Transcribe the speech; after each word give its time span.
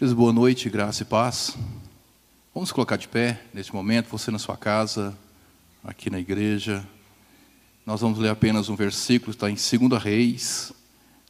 Queridos, 0.00 0.16
boa 0.16 0.32
noite, 0.32 0.70
graça 0.70 1.02
e 1.02 1.04
paz. 1.04 1.58
Vamos 2.54 2.72
colocar 2.72 2.96
de 2.96 3.06
pé 3.06 3.42
neste 3.52 3.74
momento, 3.74 4.08
você 4.08 4.30
na 4.30 4.38
sua 4.38 4.56
casa, 4.56 5.14
aqui 5.84 6.08
na 6.08 6.18
igreja. 6.18 6.88
Nós 7.84 8.00
vamos 8.00 8.18
ler 8.18 8.30
apenas 8.30 8.70
um 8.70 8.74
versículo, 8.74 9.30
está 9.30 9.50
em 9.50 9.56
2 9.56 10.02
Reis, 10.02 10.72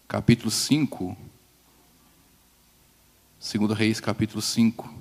capítulo 0.06 0.52
5. 0.52 1.16
2 3.40 3.76
Reis, 3.76 3.98
capítulo 3.98 4.40
5. 4.40 4.94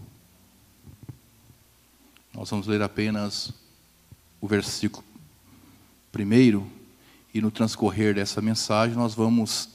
Nós 2.33 2.49
vamos 2.49 2.65
ler 2.65 2.81
apenas 2.81 3.54
o 4.41 4.47
versículo 4.47 5.05
primeiro, 6.11 6.67
e 7.31 7.39
no 7.39 7.51
transcorrer 7.51 8.15
dessa 8.15 8.41
mensagem 8.41 8.95
nós 8.95 9.13
vamos 9.13 9.70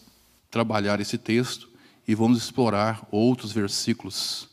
trabalhar 0.50 0.98
esse 0.98 1.16
texto 1.16 1.73
e 2.06 2.14
vamos 2.14 2.38
explorar 2.38 3.06
outros 3.10 3.52
versículos. 3.52 4.48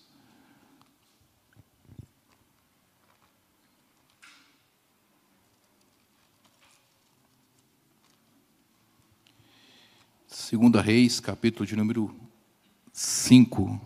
Segunda 10.27 10.81
Reis, 10.81 11.20
capítulo 11.20 11.66
de 11.66 11.75
número 11.75 12.13
5, 12.91 13.80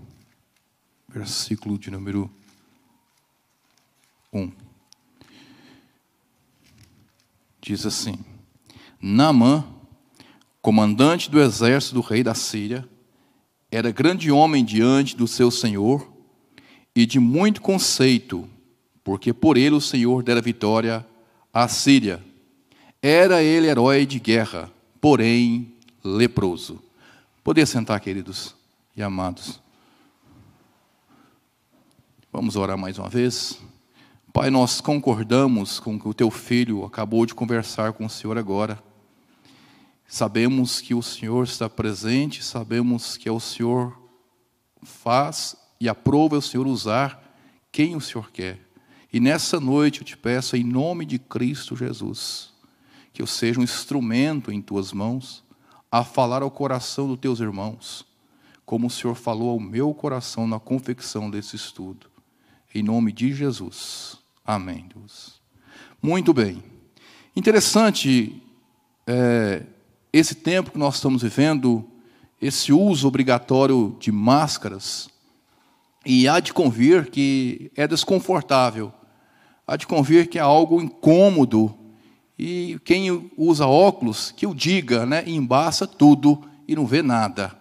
versículo 1.08 1.78
de 1.78 1.92
número 1.92 2.30
1. 4.34 4.52
Diz 7.62 7.86
assim: 7.86 8.24
Naamã, 9.02 9.66
comandante 10.62 11.30
do 11.30 11.40
exército 11.40 11.96
do 11.96 12.02
rei 12.02 12.24
da 12.24 12.34
Síria, 12.34 12.88
era 13.76 13.92
grande 13.92 14.32
homem 14.32 14.64
diante 14.64 15.18
do 15.18 15.28
seu 15.28 15.52
senhor 15.52 16.10
e 16.96 17.06
de 17.06 17.20
muito 17.20 17.62
conceito, 17.62 18.48
porque 19.04 19.34
por 19.34 19.58
ele 19.58 19.76
o 19.76 19.82
Senhor 19.82 20.24
dera 20.24 20.42
vitória 20.42 21.06
à 21.54 21.68
Síria. 21.68 22.24
Era 23.02 23.44
ele 23.44 23.68
herói 23.68 24.06
de 24.06 24.18
guerra, 24.18 24.72
porém 25.02 25.74
leproso. 26.02 26.82
Poder 27.44 27.68
sentar, 27.68 28.00
queridos 28.00 28.56
e 28.96 29.04
amados. 29.04 29.60
Vamos 32.32 32.56
orar 32.56 32.78
mais 32.78 32.98
uma 32.98 33.10
vez. 33.10 33.60
Pai, 34.32 34.50
nós 34.50 34.80
concordamos 34.80 35.82
com 35.82 35.96
o 35.96 36.00
que 36.00 36.08
o 36.08 36.14
teu 36.14 36.32
filho 36.32 36.86
acabou 36.86 37.26
de 37.26 37.36
conversar 37.36 37.92
com 37.92 38.06
o 38.06 38.10
Senhor 38.10 38.38
agora. 38.38 38.82
Sabemos 40.08 40.82
que 40.82 40.94
o 40.94 41.02
Senhor 41.02 41.44
está 41.44 41.70
presente, 41.70 42.44
sabemos 42.44 43.18
que 43.18 43.28
é 43.28 43.32
o 43.32 43.40
Senhor 43.40 44.00
faz 44.84 45.56
e 45.80 45.90
aprova 45.90 46.38
o 46.38 46.42
Senhor 46.42 46.68
usar 46.68 47.22
quem 47.72 47.96
o 47.96 48.02
Senhor 48.02 48.32
quer. 48.32 48.60
E 49.12 49.20
nessa 49.20 49.60
noite 49.60 50.02
eu 50.02 50.06
te 50.06 50.16
peço, 50.16 50.56
em 50.56 50.64
nome 50.64 51.06
de 51.06 51.18
Cristo 51.18 51.76
Jesus, 51.76 52.54
que 53.12 53.22
eu 53.22 53.28
seja 53.28 53.60
um 53.60 53.64
instrumento 53.64 54.52
em 54.52 54.62
tuas 54.62 54.94
mãos 54.94 55.44
a 55.92 56.04
falar 56.04 56.42
ao 56.42 56.52
coração 56.52 57.08
dos 57.08 57.20
teus 57.20 57.40
irmãos, 57.40 58.06
como 58.66 58.88
o 58.88 58.90
Senhor 58.90 59.16
falou 59.16 59.50
ao 59.50 59.60
meu 59.60 59.94
coração 59.94 60.48
na 60.48 60.60
confecção 60.60 61.30
desse 61.30 61.56
estudo. 61.56 62.08
Em 62.74 62.84
nome 62.84 63.12
de 63.12 63.34
Jesus. 63.34 64.18
Amém, 64.44 64.90
Deus. 64.94 65.42
Muito 66.02 66.34
bem. 66.34 66.62
Interessante 67.36 68.44
é, 69.08 69.66
esse 70.18 70.34
tempo 70.34 70.72
que 70.72 70.78
nós 70.78 70.96
estamos 70.96 71.24
vivendo, 71.24 71.84
esse 72.42 72.72
uso 72.72 73.06
obrigatório 73.06 73.98
de 74.00 74.14
máscaras, 74.14 75.10
e 76.06 76.26
há 76.26 76.40
de 76.40 76.54
convir 76.54 77.12
que 77.12 77.70
é 77.76 77.86
desconfortável, 77.86 78.94
há 79.68 79.76
de 79.76 79.86
convir 79.86 80.30
que 80.30 80.40
é 80.40 80.42
algo 80.42 80.82
incômodo, 80.82 81.76
e 82.40 82.80
quem 82.86 83.30
usa 83.38 83.68
óculos, 83.68 84.32
que 84.32 84.48
o 84.48 84.56
diga, 84.56 85.06
né, 85.06 85.22
embaça 85.28 85.86
tudo 85.86 86.42
e 86.66 86.78
não 86.78 86.86
vê 86.86 87.02
nada. 87.02 87.54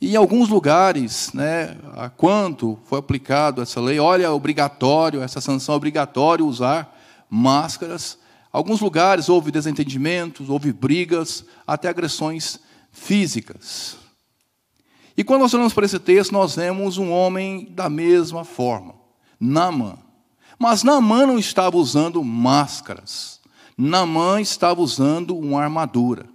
E 0.00 0.14
em 0.14 0.16
alguns 0.16 0.48
lugares, 0.48 1.30
né, 1.34 1.76
quando 2.16 2.78
foi 2.84 2.98
aplicado 2.98 3.60
essa 3.60 3.82
lei, 3.82 4.00
olha, 4.00 4.24
é 4.24 4.30
obrigatório, 4.30 5.20
essa 5.20 5.42
sanção 5.42 5.74
é 5.74 5.76
obrigatório 5.76 6.46
usar 6.46 6.98
máscaras, 7.28 8.18
Alguns 8.52 8.80
lugares 8.80 9.28
houve 9.28 9.50
desentendimentos, 9.50 10.48
houve 10.48 10.72
brigas, 10.72 11.44
até 11.66 11.88
agressões 11.88 12.58
físicas. 12.90 13.96
E 15.16 15.22
quando 15.22 15.42
nós 15.42 15.54
olhamos 15.54 15.72
para 15.72 15.86
esse 15.86 15.98
texto, 15.98 16.32
nós 16.32 16.56
vemos 16.56 16.98
um 16.98 17.10
homem 17.10 17.68
da 17.70 17.88
mesma 17.88 18.44
forma, 18.44 18.94
Naamã. 19.38 19.98
Mas 20.58 20.82
Naamã 20.82 21.26
não 21.26 21.38
estava 21.38 21.76
usando 21.76 22.22
máscaras. 22.24 23.40
Naamã 23.76 24.40
estava 24.40 24.80
usando 24.80 25.36
uma 25.36 25.62
armadura. 25.62 26.26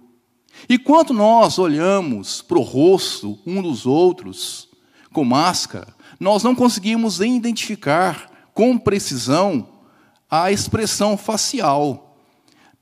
E 0.68 0.78
quando 0.78 1.12
nós 1.12 1.58
olhamos 1.58 2.42
para 2.42 2.58
o 2.58 2.62
rosto 2.62 3.38
um 3.46 3.60
dos 3.60 3.86
outros 3.86 4.68
com 5.12 5.24
máscara, 5.24 5.94
nós 6.18 6.42
não 6.42 6.54
conseguimos 6.54 7.20
identificar 7.20 8.30
com 8.54 8.78
precisão 8.78 9.68
a 10.30 10.50
expressão 10.50 11.16
facial. 11.16 12.05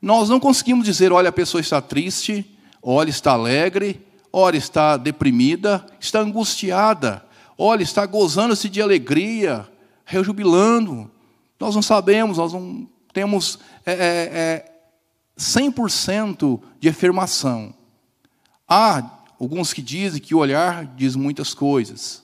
Nós 0.05 0.29
não 0.29 0.39
conseguimos 0.39 0.85
dizer, 0.85 1.11
olha, 1.11 1.29
a 1.29 1.31
pessoa 1.31 1.59
está 1.59 1.81
triste, 1.81 2.45
olha, 2.79 3.09
está 3.09 3.31
alegre, 3.31 4.05
olha, 4.31 4.55
está 4.55 4.97
deprimida, 4.97 5.83
está 5.99 6.19
angustiada, 6.19 7.25
olha, 7.57 7.81
está 7.81 8.05
gozando-se 8.05 8.69
de 8.69 8.83
alegria, 8.83 9.67
rejubilando. 10.05 11.09
Nós 11.59 11.73
não 11.73 11.81
sabemos, 11.81 12.37
nós 12.37 12.53
não 12.53 12.87
temos 13.11 13.57
é, 13.83 13.93
é, 13.93 13.97
é, 13.97 14.71
100% 15.39 16.61
de 16.79 16.87
afirmação. 16.87 17.73
Há 18.69 19.03
alguns 19.39 19.73
que 19.73 19.81
dizem 19.81 20.21
que 20.21 20.35
o 20.35 20.37
olhar 20.37 20.85
diz 20.85 21.15
muitas 21.15 21.51
coisas, 21.51 22.23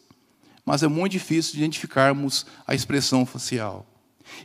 mas 0.64 0.84
é 0.84 0.88
muito 0.88 1.14
difícil 1.14 1.54
de 1.54 1.62
identificarmos 1.62 2.46
a 2.68 2.76
expressão 2.76 3.26
facial. 3.26 3.88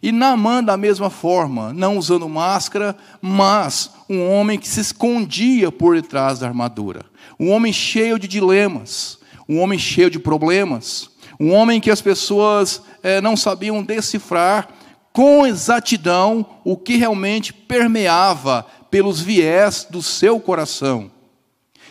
E 0.03 0.13
Naamã, 0.13 0.63
da 0.63 0.77
mesma 0.77 1.11
forma, 1.11 1.73
não 1.73 1.97
usando 1.97 2.29
máscara, 2.29 2.97
mas 3.21 3.91
um 4.09 4.31
homem 4.31 4.59
que 4.59 4.69
se 4.69 4.81
escondia 4.81 5.73
por 5.73 6.01
detrás 6.01 6.39
da 6.39 6.47
armadura. 6.47 7.05
Um 7.41 7.51
homem 7.51 7.73
cheio 7.73 8.19
de 8.19 8.29
dilemas, 8.29 9.19
um 9.49 9.59
homem 9.61 9.79
cheio 9.79 10.11
de 10.11 10.19
problemas, 10.19 11.11
um 11.41 11.53
homem 11.53 11.81
que 11.81 11.91
as 11.91 12.01
pessoas 12.01 12.83
é, 13.03 13.21
não 13.21 13.37
sabiam 13.37 13.83
decifrar 13.83 14.69
com 15.13 15.47
exatidão 15.47 16.45
o 16.63 16.77
que 16.77 16.97
realmente 16.97 17.53
permeava 17.53 18.67
pelos 18.91 19.21
viés 19.21 19.87
do 19.89 20.03
seu 20.03 20.39
coração. 20.39 21.11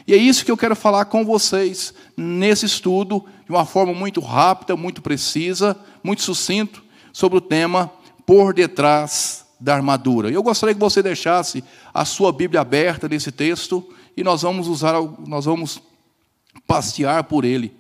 E 0.08 0.14
é 0.14 0.18
isso 0.18 0.46
que 0.46 0.52
eu 0.52 0.58
quero 0.58 0.76
falar 0.76 1.06
com 1.06 1.26
vocês 1.26 1.94
nesse 2.16 2.68
estudo, 2.68 3.26
de 3.46 3.52
uma 3.52 3.66
forma 3.66 3.94
muito 3.94 4.22
rápida, 4.22 4.76
muito 4.76 5.02
precisa, 5.02 5.76
muito 6.04 6.22
sucinto 6.22 6.85
sobre 7.16 7.38
o 7.38 7.42
tema 7.42 7.90
por 8.26 8.54
detrás 8.54 9.46
da 9.58 9.74
armadura. 9.74 10.30
Eu 10.30 10.44
gostaria 10.44 10.76
que 10.76 10.82
você 10.82 11.02
deixasse 11.02 11.64
a 11.94 12.04
sua 12.04 12.30
Bíblia 12.34 12.60
aberta 12.60 13.08
nesse 13.08 13.32
texto 13.32 13.90
e 14.18 14.22
nós 14.22 14.42
vamos 14.42 14.68
usar, 14.68 15.02
nós 15.26 15.46
vamos 15.46 15.82
passear 16.68 17.24
por 17.24 17.46
ele. 17.46 17.74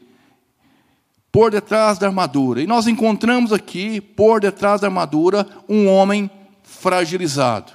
Por 1.34 1.51
detrás 1.51 2.00
da 2.00 2.07
armadura. 2.07 2.62
E 2.62 2.66
nós 2.66 2.88
encontramos 2.88 3.51
aqui, 3.51 4.00
por 4.00 4.40
detrás 4.40 4.79
da 4.79 4.88
armadura, 4.88 5.45
um 5.68 5.90
homem 5.90 6.31
fragilizado. 6.63 7.74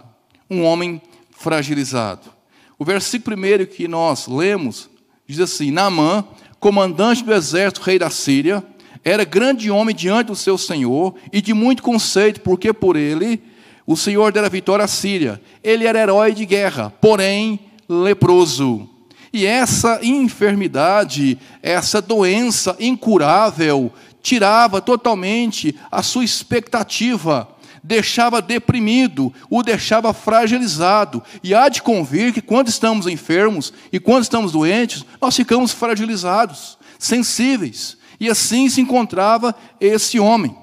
Um 0.49 0.65
homem 0.65 0.99
fragilizado. 1.31 2.31
O 2.79 2.87
versículo 2.87 3.37
primeiro 3.37 3.67
que 3.67 3.87
nós 3.87 4.27
lemos 4.27 4.89
diz 5.27 5.39
assim: 5.41 5.71
Naamã, 5.71 6.25
comandante 6.59 7.23
do 7.23 7.35
exército 7.35 7.83
rei 7.83 7.99
da 7.99 8.09
Síria, 8.09 8.65
era 9.05 9.25
grande 9.25 9.71
homem 9.71 9.95
diante 9.95 10.29
do 10.29 10.37
seu 10.37 10.59
senhor 10.59 11.15
e 11.33 11.41
de 11.41 11.55
muito 11.55 11.83
conceito, 11.83 12.41
porque 12.41 12.73
por 12.73 12.97
ele 12.97 13.43
o 13.87 13.97
Senhor 13.97 14.31
dera 14.31 14.49
vitória 14.49 14.85
à 14.85 14.89
Síria. 14.89 15.41
Ele 15.65 15.87
era 15.87 15.99
herói 15.99 16.33
de 16.33 16.47
guerra, 16.47 16.93
porém 17.01 17.59
leproso. 17.89 18.89
E 19.33 19.47
essa 19.47 19.99
enfermidade, 20.03 21.39
essa 21.63 22.03
doença 22.03 22.77
incurável, 22.79 23.93
tirava 24.23 24.81
totalmente 24.81 25.75
a 25.91 26.03
sua 26.03 26.25
expectativa, 26.25 27.49
deixava 27.83 28.43
deprimido, 28.43 29.33
o 29.49 29.63
deixava 29.63 30.13
fragilizado. 30.13 31.23
E 31.43 31.55
há 31.55 31.69
de 31.69 31.83
convir 31.83 32.33
que 32.33 32.43
quando 32.43 32.69
estamos 32.69 33.07
enfermos 33.07 33.73
e 33.93 33.99
quando 33.99 34.25
estamos 34.25 34.53
doentes, 34.53 35.05
nós 35.21 35.35
ficamos 35.35 35.73
fragilizados, 35.73 36.77
sensíveis. 36.99 38.00
E 38.21 38.29
assim 38.29 38.69
se 38.69 38.81
encontrava 38.81 39.55
esse 39.81 40.21
homem. 40.21 40.55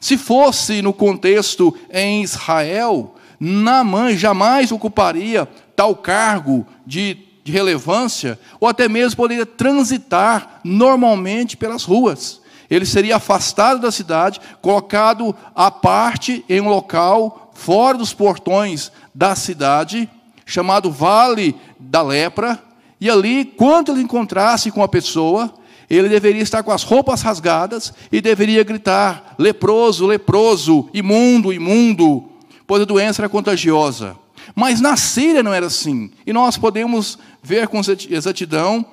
Se 0.00 0.18
fosse 0.18 0.82
no 0.82 0.92
contexto 0.92 1.74
em 1.90 2.22
Israel, 2.22 3.14
Naamã 3.40 4.14
jamais 4.14 4.70
ocuparia 4.70 5.48
tal 5.74 5.96
cargo 5.96 6.66
de 6.86 7.24
de 7.44 7.52
relevância, 7.52 8.40
ou 8.58 8.66
até 8.66 8.88
mesmo 8.88 9.18
poderia 9.18 9.44
transitar 9.44 10.60
normalmente 10.64 11.58
pelas 11.58 11.84
ruas. 11.84 12.40
Ele 12.70 12.86
seria 12.86 13.16
afastado 13.16 13.82
da 13.82 13.92
cidade, 13.92 14.40
colocado 14.62 15.36
à 15.54 15.70
parte 15.70 16.42
em 16.48 16.62
um 16.62 16.70
local 16.70 17.50
fora 17.52 17.98
dos 17.98 18.14
portões 18.14 18.90
da 19.14 19.36
cidade, 19.36 20.08
chamado 20.46 20.90
Vale 20.90 21.54
da 21.78 22.00
Lepra, 22.00 22.58
e 22.98 23.10
ali, 23.10 23.44
quando 23.44 23.92
ele 23.92 24.00
encontrasse 24.00 24.70
com 24.70 24.82
a 24.82 24.88
pessoa, 24.88 25.52
ele 25.88 26.08
deveria 26.08 26.42
estar 26.42 26.62
com 26.62 26.72
as 26.72 26.82
roupas 26.82 27.22
rasgadas 27.22 27.92
e 28.10 28.20
deveria 28.20 28.64
gritar: 28.64 29.34
leproso, 29.38 30.06
leproso, 30.06 30.88
imundo, 30.94 31.52
imundo, 31.52 32.28
pois 32.66 32.82
a 32.82 32.86
doença 32.86 33.22
era 33.22 33.28
contagiosa. 33.28 34.16
Mas 34.54 34.80
na 34.80 34.96
Síria 34.96 35.42
não 35.42 35.52
era 35.52 35.66
assim. 35.66 36.10
E 36.26 36.32
nós 36.32 36.56
podemos 36.56 37.18
ver 37.42 37.68
com 37.68 37.80
exatidão 38.10 38.84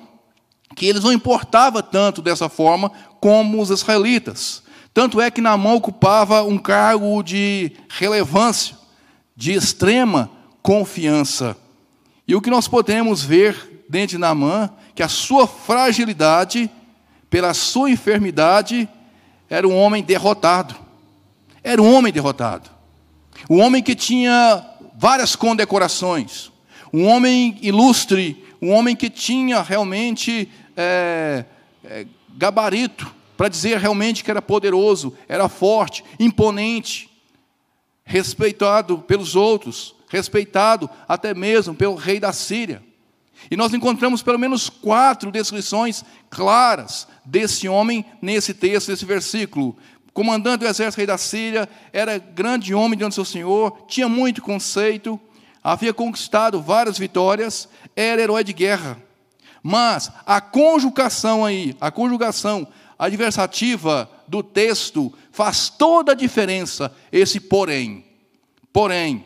que 0.74 0.86
eles 0.86 1.04
não 1.04 1.12
importava 1.12 1.82
tanto 1.82 2.22
dessa 2.22 2.48
forma 2.48 2.90
como 3.20 3.60
os 3.60 3.70
israelitas. 3.70 4.62
Tanto 4.94 5.20
é 5.20 5.30
que 5.30 5.40
Naamã 5.40 5.74
ocupava 5.74 6.42
um 6.42 6.58
cargo 6.58 7.22
de 7.22 7.72
relevância, 7.88 8.76
de 9.36 9.52
extrema 9.52 10.30
confiança. 10.62 11.56
E 12.26 12.34
o 12.34 12.40
que 12.40 12.50
nós 12.50 12.68
podemos 12.68 13.22
ver 13.22 13.84
dentro 13.88 14.16
de 14.16 14.18
Naamã, 14.18 14.70
que 14.94 15.02
a 15.02 15.08
sua 15.08 15.46
fragilidade, 15.46 16.70
pela 17.32 17.54
sua 17.54 17.90
enfermidade, 17.90 18.86
era 19.48 19.66
um 19.66 19.74
homem 19.74 20.02
derrotado. 20.02 20.76
Era 21.64 21.80
um 21.80 21.90
homem 21.94 22.12
derrotado. 22.12 22.68
Um 23.48 23.58
homem 23.58 23.82
que 23.82 23.94
tinha 23.94 24.62
várias 24.98 25.34
condecorações. 25.34 26.52
Um 26.92 27.06
homem 27.06 27.56
ilustre, 27.62 28.44
um 28.60 28.70
homem 28.70 28.94
que 28.94 29.08
tinha 29.08 29.62
realmente 29.62 30.46
é, 30.76 31.46
é, 31.82 32.06
gabarito 32.36 33.10
para 33.34 33.48
dizer 33.48 33.78
realmente 33.78 34.22
que 34.22 34.30
era 34.30 34.42
poderoso, 34.42 35.16
era 35.26 35.48
forte, 35.48 36.04
imponente, 36.20 37.08
respeitado 38.04 38.98
pelos 38.98 39.34
outros, 39.34 39.94
respeitado 40.06 40.88
até 41.08 41.32
mesmo 41.32 41.74
pelo 41.74 41.94
rei 41.94 42.20
da 42.20 42.30
Síria. 42.30 42.82
E 43.50 43.56
nós 43.56 43.72
encontramos 43.74 44.22
pelo 44.22 44.38
menos 44.38 44.68
quatro 44.68 45.30
descrições 45.30 46.04
claras 46.30 47.06
desse 47.24 47.68
homem 47.68 48.04
nesse 48.20 48.54
texto, 48.54 48.90
nesse 48.90 49.04
versículo. 49.04 49.76
Comandante 50.12 50.60
do 50.60 50.66
exército 50.66 50.98
rei 50.98 51.06
da 51.06 51.16
Síria, 51.16 51.68
era 51.92 52.18
grande 52.18 52.74
homem 52.74 52.98
diante 52.98 53.12
do 53.12 53.14
seu 53.14 53.24
senhor, 53.24 53.84
tinha 53.88 54.08
muito 54.08 54.42
conceito, 54.42 55.18
havia 55.64 55.94
conquistado 55.94 56.60
várias 56.60 56.98
vitórias, 56.98 57.68
era 57.96 58.20
herói 58.20 58.44
de 58.44 58.52
guerra. 58.52 58.98
Mas 59.62 60.10
a 60.26 60.40
conjugação 60.40 61.44
aí, 61.44 61.74
a 61.80 61.90
conjugação 61.90 62.66
adversativa 62.98 64.10
do 64.28 64.42
texto 64.42 65.12
faz 65.30 65.68
toda 65.68 66.12
a 66.12 66.16
diferença, 66.16 66.94
esse 67.10 67.40
porém. 67.40 68.04
Porém, 68.72 69.24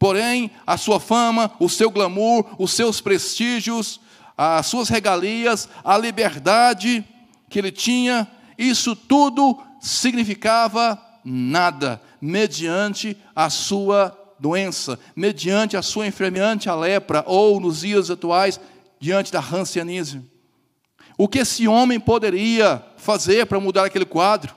porém, 0.00 0.50
a 0.66 0.78
sua 0.78 0.98
fama, 0.98 1.52
o 1.60 1.68
seu 1.68 1.90
glamour, 1.90 2.56
os 2.58 2.72
seus 2.72 3.02
prestígios, 3.02 4.00
as 4.34 4.64
suas 4.66 4.88
regalias, 4.88 5.68
a 5.84 5.98
liberdade 5.98 7.04
que 7.50 7.58
ele 7.58 7.70
tinha, 7.70 8.26
isso 8.56 8.96
tudo 8.96 9.60
significava 9.78 10.98
nada 11.22 12.00
mediante 12.18 13.14
a 13.36 13.50
sua 13.50 14.16
doença, 14.38 14.98
mediante 15.14 15.76
a 15.76 15.82
sua 15.82 16.06
enfermidade, 16.06 16.70
a 16.70 16.74
lepra, 16.74 17.22
ou 17.26 17.60
nos 17.60 17.80
dias 17.80 18.10
atuais, 18.10 18.58
diante 18.98 19.30
da 19.30 19.38
rancianismo. 19.38 20.26
O 21.18 21.28
que 21.28 21.40
esse 21.40 21.68
homem 21.68 22.00
poderia 22.00 22.82
fazer 22.96 23.44
para 23.44 23.60
mudar 23.60 23.84
aquele 23.84 24.06
quadro? 24.06 24.56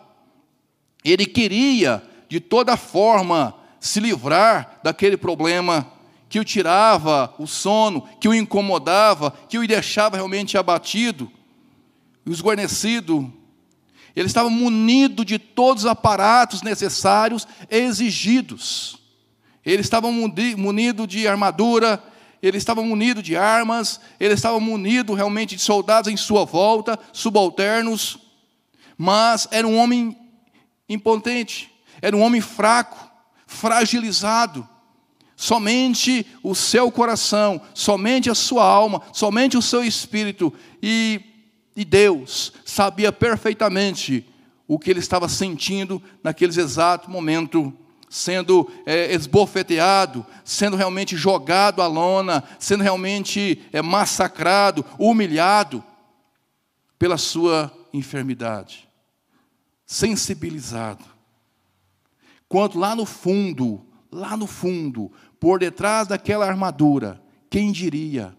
Ele 1.03 1.25
queria, 1.25 2.01
de 2.29 2.39
toda 2.39 2.77
forma, 2.77 3.53
se 3.83 3.99
livrar 3.99 4.79
daquele 4.81 5.17
problema 5.17 5.91
que 6.29 6.39
o 6.39 6.45
tirava 6.45 7.35
o 7.37 7.45
sono, 7.45 8.07
que 8.17 8.29
o 8.29 8.33
incomodava, 8.33 9.31
que 9.49 9.57
o 9.57 9.67
deixava 9.67 10.15
realmente 10.15 10.57
abatido, 10.57 11.29
esguarnecido. 12.25 13.31
Ele 14.15 14.25
estava 14.25 14.49
munido 14.49 15.25
de 15.25 15.37
todos 15.37 15.83
os 15.83 15.89
aparatos 15.89 16.61
necessários 16.61 17.45
e 17.69 17.75
exigidos. 17.75 18.97
Ele 19.65 19.81
estava 19.81 20.09
munido 20.09 21.05
de 21.05 21.27
armadura, 21.27 22.01
ele 22.41 22.57
estava 22.57 22.81
munido 22.81 23.21
de 23.21 23.35
armas, 23.35 23.99
ele 24.17 24.33
estava 24.33 24.61
munido 24.61 25.13
realmente 25.13 25.57
de 25.57 25.61
soldados 25.61 26.09
em 26.09 26.15
sua 26.15 26.45
volta, 26.45 26.97
subalternos, 27.11 28.17
mas 28.97 29.45
era 29.51 29.67
um 29.67 29.77
homem 29.77 30.17
impotente, 30.87 31.69
era 32.01 32.15
um 32.15 32.21
homem 32.21 32.39
fraco, 32.39 33.12
fragilizado. 33.53 34.67
Somente 35.35 36.25
o 36.43 36.53
seu 36.53 36.91
coração, 36.91 37.61
somente 37.73 38.29
a 38.29 38.35
sua 38.35 38.65
alma, 38.65 39.01
somente 39.11 39.57
o 39.57 39.61
seu 39.61 39.83
espírito 39.83 40.53
e, 40.81 41.21
e 41.75 41.83
Deus 41.83 42.53
sabia 42.65 43.11
perfeitamente 43.11 44.25
o 44.67 44.77
que 44.77 44.89
ele 44.89 44.99
estava 44.99 45.27
sentindo 45.27 46.01
naqueles 46.23 46.57
exatos 46.57 47.09
momentos 47.09 47.71
sendo 48.09 48.69
é, 48.85 49.11
esbofeteado, 49.11 50.23
sendo 50.45 50.77
realmente 50.77 51.17
jogado 51.17 51.81
à 51.81 51.87
lona, 51.87 52.43
sendo 52.59 52.83
realmente 52.83 53.65
é, 53.73 53.81
massacrado, 53.81 54.85
humilhado 54.99 55.83
pela 56.99 57.17
sua 57.17 57.73
enfermidade, 57.91 58.87
sensibilizado. 59.85 61.12
Quanto 62.53 62.77
lá 62.77 62.95
no 62.95 63.03
fundo, 63.03 63.83
lá 64.11 64.37
no 64.37 64.45
fundo, 64.45 65.11
por 65.39 65.57
detrás 65.57 66.07
daquela 66.07 66.45
armadura, 66.45 67.19
quem 67.49 67.71
diria? 67.71 68.37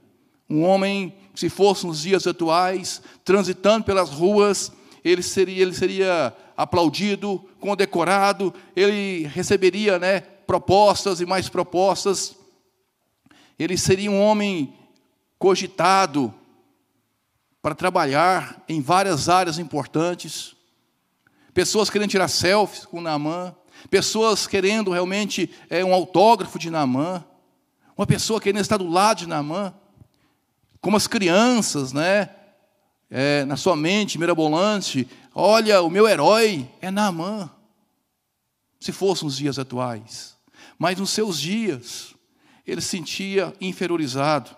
Um 0.48 0.62
homem, 0.62 1.16
se 1.34 1.48
fosse 1.48 1.84
nos 1.84 2.02
dias 2.02 2.24
atuais, 2.24 3.02
transitando 3.24 3.84
pelas 3.84 4.10
ruas, 4.10 4.70
ele 5.04 5.20
seria, 5.20 5.60
ele 5.60 5.74
seria 5.74 6.32
aplaudido, 6.56 7.44
condecorado, 7.58 8.54
ele 8.76 9.26
receberia 9.26 9.98
né, 9.98 10.20
propostas 10.20 11.20
e 11.20 11.26
mais 11.26 11.48
propostas. 11.48 12.36
Ele 13.58 13.76
seria 13.76 14.12
um 14.12 14.22
homem 14.22 14.74
cogitado 15.40 16.32
para 17.60 17.74
trabalhar 17.74 18.62
em 18.68 18.80
várias 18.80 19.28
áreas 19.28 19.58
importantes. 19.58 20.54
Pessoas 21.52 21.90
querendo 21.90 22.10
tirar 22.10 22.28
selfies 22.28 22.86
com 22.86 23.00
Naamã, 23.00 23.52
pessoas 23.90 24.46
querendo 24.46 24.90
realmente 24.90 25.50
é, 25.68 25.84
um 25.84 25.92
autógrafo 25.94 26.58
de 26.58 26.70
Naamã, 26.70 27.24
uma 27.96 28.06
pessoa 28.06 28.40
querendo 28.40 28.60
estar 28.60 28.76
do 28.76 28.88
lado 28.88 29.18
de 29.18 29.28
Naamã, 29.28 29.74
como 30.80 30.96
as 30.96 31.06
crianças, 31.06 31.92
né? 31.92 32.30
É, 33.10 33.44
na 33.44 33.56
sua 33.56 33.76
mente 33.76 34.18
mirabolante, 34.18 35.08
Olha, 35.34 35.82
o 35.82 35.90
meu 35.90 36.06
herói 36.06 36.70
é 36.80 36.92
Naamã. 36.92 37.50
Se 38.78 38.92
fossem 38.92 39.26
os 39.26 39.36
dias 39.36 39.58
atuais. 39.58 40.36
Mas 40.78 40.98
nos 40.98 41.10
seus 41.10 41.40
dias, 41.40 42.14
ele 42.64 42.80
se 42.80 42.88
sentia 42.88 43.52
inferiorizado. 43.60 44.56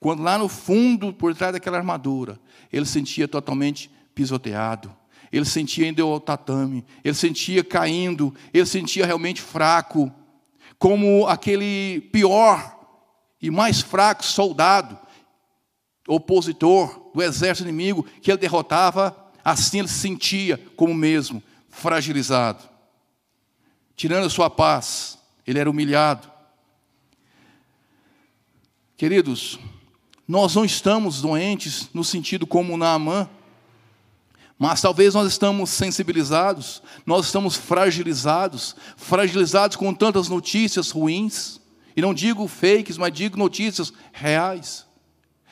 Quando 0.00 0.22
lá 0.22 0.38
no 0.38 0.48
fundo, 0.48 1.12
por 1.12 1.34
trás 1.34 1.52
daquela 1.52 1.76
armadura, 1.76 2.40
ele 2.72 2.86
se 2.86 2.92
sentia 2.92 3.28
totalmente 3.28 3.90
pisoteado. 4.14 4.96
Ele 5.32 5.44
sentia 5.44 5.88
indo 5.88 6.02
ao 6.02 6.20
tatame, 6.20 6.84
ele 7.04 7.14
sentia 7.14 7.62
caindo, 7.62 8.34
ele 8.52 8.66
sentia 8.66 9.04
realmente 9.04 9.40
fraco, 9.40 10.12
como 10.78 11.26
aquele 11.26 12.00
pior 12.12 12.76
e 13.40 13.50
mais 13.50 13.80
fraco 13.80 14.24
soldado, 14.24 14.98
opositor 16.06 17.10
do 17.14 17.22
exército 17.22 17.68
inimigo, 17.68 18.04
que 18.22 18.30
ele 18.30 18.38
derrotava 18.38 19.28
Assim 19.48 19.78
ele 19.78 19.88
se 19.88 19.98
sentia 19.98 20.58
como 20.76 20.92
mesmo, 20.92 21.42
fragilizado. 21.70 22.62
Tirando 23.96 24.26
a 24.26 24.30
sua 24.30 24.50
paz, 24.50 25.18
ele 25.46 25.58
era 25.58 25.70
humilhado. 25.70 26.30
Queridos, 28.94 29.58
nós 30.26 30.54
não 30.54 30.66
estamos 30.66 31.22
doentes 31.22 31.88
no 31.94 32.04
sentido 32.04 32.46
como 32.46 32.76
Naamã, 32.76 33.26
mas 34.58 34.80
talvez 34.80 35.14
nós 35.14 35.28
estamos 35.28 35.70
sensibilizados, 35.70 36.82
nós 37.06 37.26
estamos 37.26 37.54
fragilizados, 37.54 38.74
fragilizados 38.96 39.76
com 39.76 39.94
tantas 39.94 40.28
notícias 40.28 40.90
ruins, 40.90 41.60
e 41.96 42.02
não 42.02 42.12
digo 42.12 42.48
fakes, 42.48 42.98
mas 42.98 43.12
digo 43.12 43.36
notícias 43.38 43.92
reais. 44.12 44.86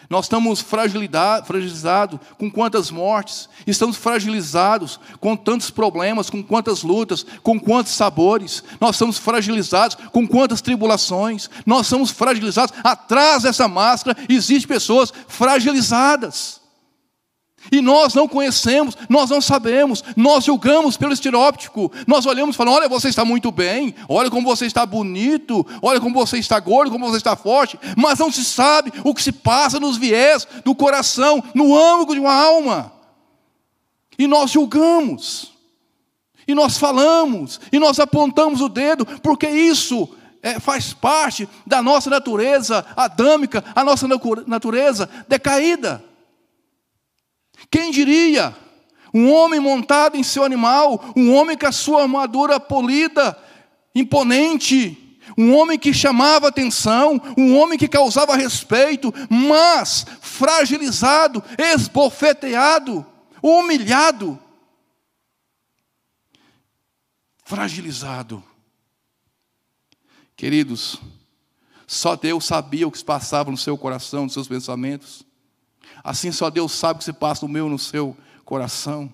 Nós 0.09 0.27
estamos 0.27 0.61
fragilizados 0.61 2.21
com 2.39 2.51
quantas 2.51 2.91
mortes, 2.91 3.49
estamos 3.67 3.97
fragilizados 3.97 5.01
com 5.19 5.37
tantos 5.37 5.71
problemas, 5.71 6.31
com 6.31 6.43
quantas 6.43 6.83
lutas, 6.83 7.27
com 7.43 7.59
quantos 7.59 7.93
sabores, 7.93 8.63
nós 8.81 8.95
estamos 8.97 9.19
fragilizados 9.19 9.97
com 10.13 10.27
quantas 10.27 10.61
tribulações, 10.61 11.51
nós 11.65 11.87
somos 11.87 12.11
fragilizados. 12.11 12.75
Atrás 12.85 13.43
dessa 13.43 13.67
máscara 13.67 14.17
existem 14.29 14.69
pessoas 14.69 15.13
fragilizadas. 15.27 16.61
E 17.71 17.81
nós 17.81 18.15
não 18.15 18.29
conhecemos, 18.29 18.97
nós 19.09 19.31
não 19.31 19.41
sabemos, 19.41 20.03
nós 20.17 20.45
julgamos 20.45 20.97
pelo 20.97 21.13
estereótipo. 21.13 21.91
Nós 22.07 22.27
olhamos 22.27 22.55
e 22.55 22.57
falamos: 22.57 22.81
olha, 22.81 22.89
você 22.89 23.09
está 23.09 23.25
muito 23.25 23.51
bem, 23.51 23.95
olha 24.09 24.31
como 24.31 24.47
você 24.47 24.67
está 24.67 24.87
bonito, 24.87 25.67
olha 25.83 26.01
como 26.01 26.15
você 26.15 26.39
está 26.39 26.59
gordo, 26.61 26.91
como 26.91 27.07
você 27.07 27.17
está 27.19 27.37
forte, 27.37 27.79
mas 27.97 28.19
não 28.19 28.31
se 28.31 28.45
sabe 28.45 28.93
o 29.05 29.15
que 29.15 29.23
se 29.23 29.33
passa 29.33 29.81
nos 29.81 29.97
viés 29.97 30.47
do 30.65 30.75
coração, 30.75 31.43
no 31.55 31.77
âmago 31.77 32.15
de 32.15 32.21
uma 32.21 32.33
alma. 32.33 32.93
E 34.19 34.27
nós 34.27 34.51
julgamos, 34.51 35.53
e 36.47 36.55
nós 36.55 36.79
falamos, 36.79 37.61
e 37.73 37.79
nós 37.79 37.99
apontamos 37.99 38.61
o 38.61 38.69
dedo, 38.69 39.05
porque 39.23 39.49
isso 39.49 40.09
é, 40.43 40.61
faz 40.61 40.95
parte 40.95 41.49
da 41.67 41.83
nossa 41.83 42.09
natureza 42.09 42.87
adâmica, 42.97 43.65
a 43.75 43.85
nossa 43.85 44.07
natureza 44.47 45.09
decaída. 45.29 46.03
Quem 47.71 47.91
diria? 47.91 48.57
Um 49.13 49.33
homem 49.33 49.59
montado 49.59 50.17
em 50.17 50.23
seu 50.23 50.45
animal, 50.45 51.13
um 51.17 51.35
homem 51.35 51.57
com 51.57 51.67
a 51.67 51.73
sua 51.73 52.03
armadura 52.03 52.61
polida, 52.61 53.37
imponente, 53.95 55.19
um 55.37 55.55
homem 55.55 55.79
que 55.79 55.93
chamava 55.93 56.49
atenção, 56.49 57.21
um 57.37 57.57
homem 57.57 57.79
que 57.79 57.89
causava 57.89 58.37
respeito, 58.37 59.13
mas 59.29 60.05
fragilizado, 60.21 61.43
esbofeteado, 61.59 63.05
humilhado. 63.43 64.39
Fragilizado. 67.45 68.43
Queridos, 70.37 71.01
só 71.87 72.17
Deus 72.17 72.45
sabia 72.45 72.87
o 72.87 72.91
que 72.91 72.99
se 72.99 73.05
passava 73.05 73.51
no 73.51 73.57
seu 73.57 73.79
coração, 73.79 74.25
nos 74.25 74.35
seus 74.35 74.49
pensamentos. 74.49 75.25
Assim 76.03 76.31
só 76.33 76.51
Deus 76.51 76.73
sabe 76.73 76.97
o 76.97 76.99
que 76.99 77.05
se 77.05 77.13
passa 77.13 77.47
no 77.47 77.53
meu 77.53 77.69
no 77.69 77.79
seu 77.79 78.17
coração. 78.45 79.13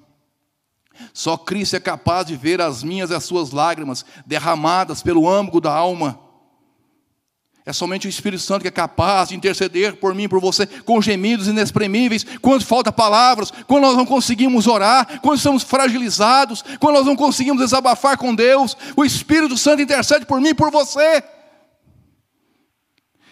Só 1.12 1.36
Cristo 1.36 1.76
é 1.76 1.80
capaz 1.80 2.26
de 2.26 2.36
ver 2.36 2.60
as 2.60 2.82
minhas 2.82 3.10
e 3.10 3.14
as 3.14 3.24
suas 3.24 3.50
lágrimas 3.50 4.04
derramadas 4.26 5.02
pelo 5.02 5.28
âmago 5.28 5.60
da 5.60 5.72
alma. 5.72 6.18
É 7.64 7.72
somente 7.72 8.08
o 8.08 8.10
Espírito 8.10 8.42
Santo 8.42 8.62
que 8.62 8.68
é 8.68 8.72
capaz 8.72 9.28
de 9.28 9.36
interceder 9.36 9.96
por 9.96 10.14
mim, 10.14 10.28
por 10.28 10.40
você, 10.40 10.66
com 10.66 11.00
gemidos 11.00 11.46
inexprimíveis, 11.46 12.26
quando 12.40 12.64
falta 12.64 12.90
palavras, 12.90 13.52
quando 13.68 13.82
nós 13.82 13.96
não 13.96 14.04
conseguimos 14.04 14.66
orar, 14.66 15.20
quando 15.20 15.36
estamos 15.36 15.62
fragilizados, 15.62 16.64
quando 16.80 16.96
nós 16.96 17.06
não 17.06 17.14
conseguimos 17.14 17.62
desabafar 17.62 18.18
com 18.18 18.34
Deus. 18.34 18.76
O 18.96 19.04
Espírito 19.04 19.56
Santo 19.56 19.82
intercede 19.82 20.26
por 20.26 20.40
mim 20.40 20.48
e 20.48 20.54
por 20.54 20.72
você. 20.72 21.22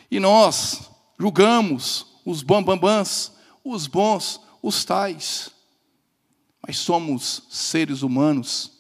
E 0.09 0.21
nós 0.21 0.81
julgamos 1.19 2.07
os 2.25 2.43
bambambãs, 2.43 3.33
os 3.65 3.87
bons, 3.87 4.41
os 4.63 4.85
tais. 4.85 5.51
Mas 6.67 6.79
somos 6.79 7.43
seres 7.51 8.03
humanos, 8.03 8.73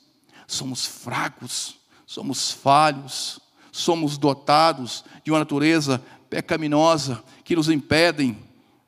somos 0.47 0.85
fracos, 0.87 1.77
somos 2.07 2.51
falhos, 2.51 3.41
somos 3.73 4.19
dotados 4.19 5.05
de 5.25 5.31
uma 5.31 5.39
natureza 5.39 6.03
pecaminosa 6.29 7.23
que 7.45 7.57
nos 7.57 7.69
impedem, 7.69 8.37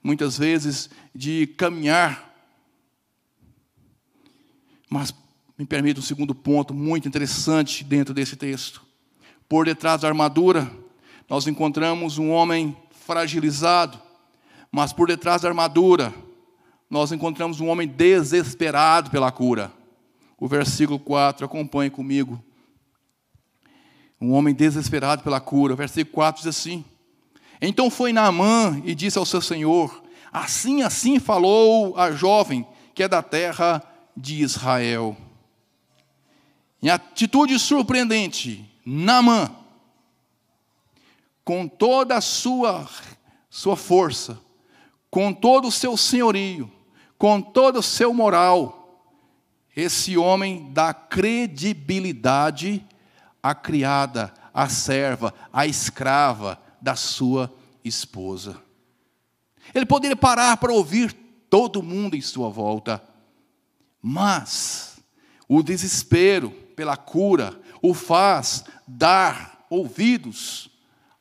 muitas 0.02 0.38
vezes, 0.38 0.90
de 1.14 1.46
caminhar. 1.46 2.30
Mas 4.88 5.14
me 5.56 5.66
permita 5.66 6.00
um 6.00 6.02
segundo 6.02 6.34
ponto 6.34 6.74
muito 6.74 7.08
interessante 7.08 7.84
dentro 7.84 8.12
desse 8.12 8.36
texto. 8.36 8.82
Por 9.48 9.66
detrás 9.66 10.00
da 10.00 10.08
armadura, 10.08 10.70
nós 11.28 11.46
encontramos 11.46 12.18
um 12.18 12.30
homem 12.30 12.76
fragilizado, 13.06 14.00
mas 14.72 14.90
por 14.90 15.06
detrás 15.06 15.42
da 15.42 15.48
armadura, 15.48 16.14
nós 16.88 17.12
encontramos 17.12 17.60
um 17.60 17.68
homem 17.68 17.86
desesperado 17.86 19.10
pela 19.10 19.30
cura. 19.30 19.70
O 20.40 20.48
versículo 20.48 20.98
4, 20.98 21.44
acompanhe 21.44 21.90
comigo. 21.90 22.42
Um 24.18 24.32
homem 24.32 24.54
desesperado 24.54 25.22
pela 25.22 25.40
cura. 25.40 25.74
O 25.74 25.76
versículo 25.76 26.14
4 26.14 26.42
diz 26.42 26.48
assim: 26.48 26.82
Então 27.60 27.90
foi 27.90 28.14
Naamã 28.14 28.80
e 28.84 28.94
disse 28.94 29.18
ao 29.18 29.26
seu 29.26 29.42
senhor: 29.42 30.02
Assim, 30.32 30.82
assim 30.82 31.20
falou 31.20 31.96
a 31.98 32.10
jovem 32.10 32.66
que 32.94 33.02
é 33.02 33.08
da 33.08 33.22
terra 33.22 33.82
de 34.16 34.42
Israel. 34.42 35.16
Em 36.82 36.88
atitude 36.88 37.58
surpreendente, 37.58 38.68
Naamã, 38.84 39.54
com 41.44 41.68
toda 41.68 42.16
a 42.16 42.20
sua, 42.20 42.88
sua 43.48 43.76
força, 43.76 44.40
com 45.12 45.30
todo 45.30 45.68
o 45.68 45.70
seu 45.70 45.94
senhorio, 45.94 46.72
com 47.18 47.38
todo 47.38 47.80
o 47.80 47.82
seu 47.82 48.14
moral, 48.14 49.04
esse 49.76 50.16
homem 50.16 50.72
dá 50.72 50.94
credibilidade 50.94 52.82
à 53.42 53.54
criada, 53.54 54.32
à 54.54 54.70
serva, 54.70 55.34
à 55.52 55.66
escrava 55.66 56.58
da 56.80 56.96
sua 56.96 57.54
esposa. 57.84 58.56
Ele 59.74 59.84
poderia 59.84 60.16
parar 60.16 60.56
para 60.56 60.72
ouvir 60.72 61.12
todo 61.50 61.82
mundo 61.82 62.16
em 62.16 62.22
sua 62.22 62.48
volta, 62.48 63.04
mas 64.00 64.98
o 65.46 65.62
desespero 65.62 66.50
pela 66.74 66.96
cura 66.96 67.60
o 67.82 67.92
faz 67.92 68.64
dar 68.88 69.66
ouvidos 69.68 70.70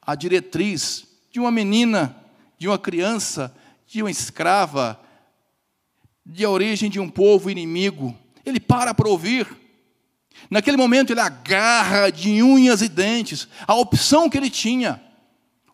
à 0.02 0.16
diretriz 0.16 1.06
de 1.30 1.42
uma 1.42 1.52
menina, 1.52 2.16
de 2.58 2.70
uma 2.70 2.80
criança 2.80 3.54
de 3.92 4.02
uma 4.02 4.10
escrava, 4.10 4.98
de 6.26 6.46
origem 6.46 6.90
de 6.90 6.98
um 6.98 7.10
povo 7.10 7.50
inimigo. 7.50 8.18
Ele 8.46 8.58
para 8.58 8.94
para 8.94 9.10
ouvir. 9.10 9.46
Naquele 10.50 10.78
momento 10.78 11.12
ele 11.12 11.20
agarra 11.20 12.10
de 12.10 12.42
unhas 12.42 12.82
e 12.82 12.88
dentes 12.88 13.50
a 13.68 13.76
opção 13.76 14.30
que 14.30 14.38
ele 14.38 14.50
tinha. 14.50 15.02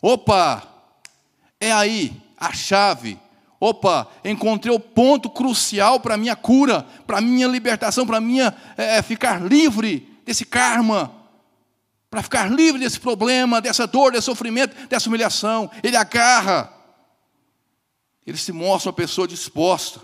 Opa, 0.02 0.66
é 1.60 1.70
aí 1.70 2.12
a 2.36 2.52
chave. 2.52 3.16
Opa, 3.60 4.08
encontrei 4.24 4.74
o 4.74 4.80
ponto 4.80 5.30
crucial 5.30 6.00
para 6.00 6.14
a 6.14 6.18
minha 6.18 6.34
cura, 6.34 6.84
para 7.06 7.18
a 7.18 7.20
minha 7.20 7.46
libertação, 7.46 8.04
para 8.04 8.20
minha 8.20 8.52
é, 8.76 8.96
é, 8.96 9.02
ficar 9.02 9.40
livre 9.40 10.08
desse 10.26 10.44
karma, 10.44 11.12
para 12.10 12.20
ficar 12.20 12.50
livre 12.50 12.80
desse 12.80 12.98
problema, 12.98 13.60
dessa 13.60 13.86
dor, 13.86 14.10
desse 14.10 14.24
sofrimento, 14.24 14.74
dessa 14.88 15.08
humilhação. 15.08 15.70
Ele 15.84 15.96
agarra 15.96 16.77
ele 18.28 18.36
se 18.36 18.52
mostra 18.52 18.90
uma 18.90 18.94
pessoa 18.94 19.26
disposta. 19.26 20.02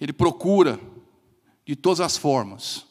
Ele 0.00 0.12
procura, 0.12 0.80
de 1.64 1.76
todas 1.76 2.00
as 2.00 2.16
formas, 2.16 2.84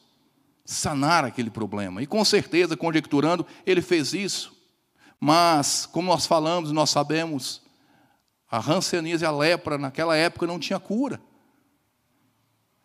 sanar 0.63 1.25
aquele 1.25 1.49
problema. 1.49 2.01
E 2.01 2.07
com 2.07 2.23
certeza, 2.23 2.77
conjecturando, 2.77 3.45
ele 3.65 3.81
fez 3.81 4.13
isso. 4.13 4.57
Mas, 5.19 5.85
como 5.85 6.07
nós 6.07 6.25
falamos, 6.25 6.71
nós 6.71 6.91
sabemos, 6.91 7.61
a 8.49 8.57
rancianise 8.57 9.25
e 9.25 9.27
a 9.27 9.31
lepra 9.31 9.77
naquela 9.77 10.15
época 10.15 10.47
não 10.47 10.57
tinha 10.57 10.79
cura. 10.79 11.21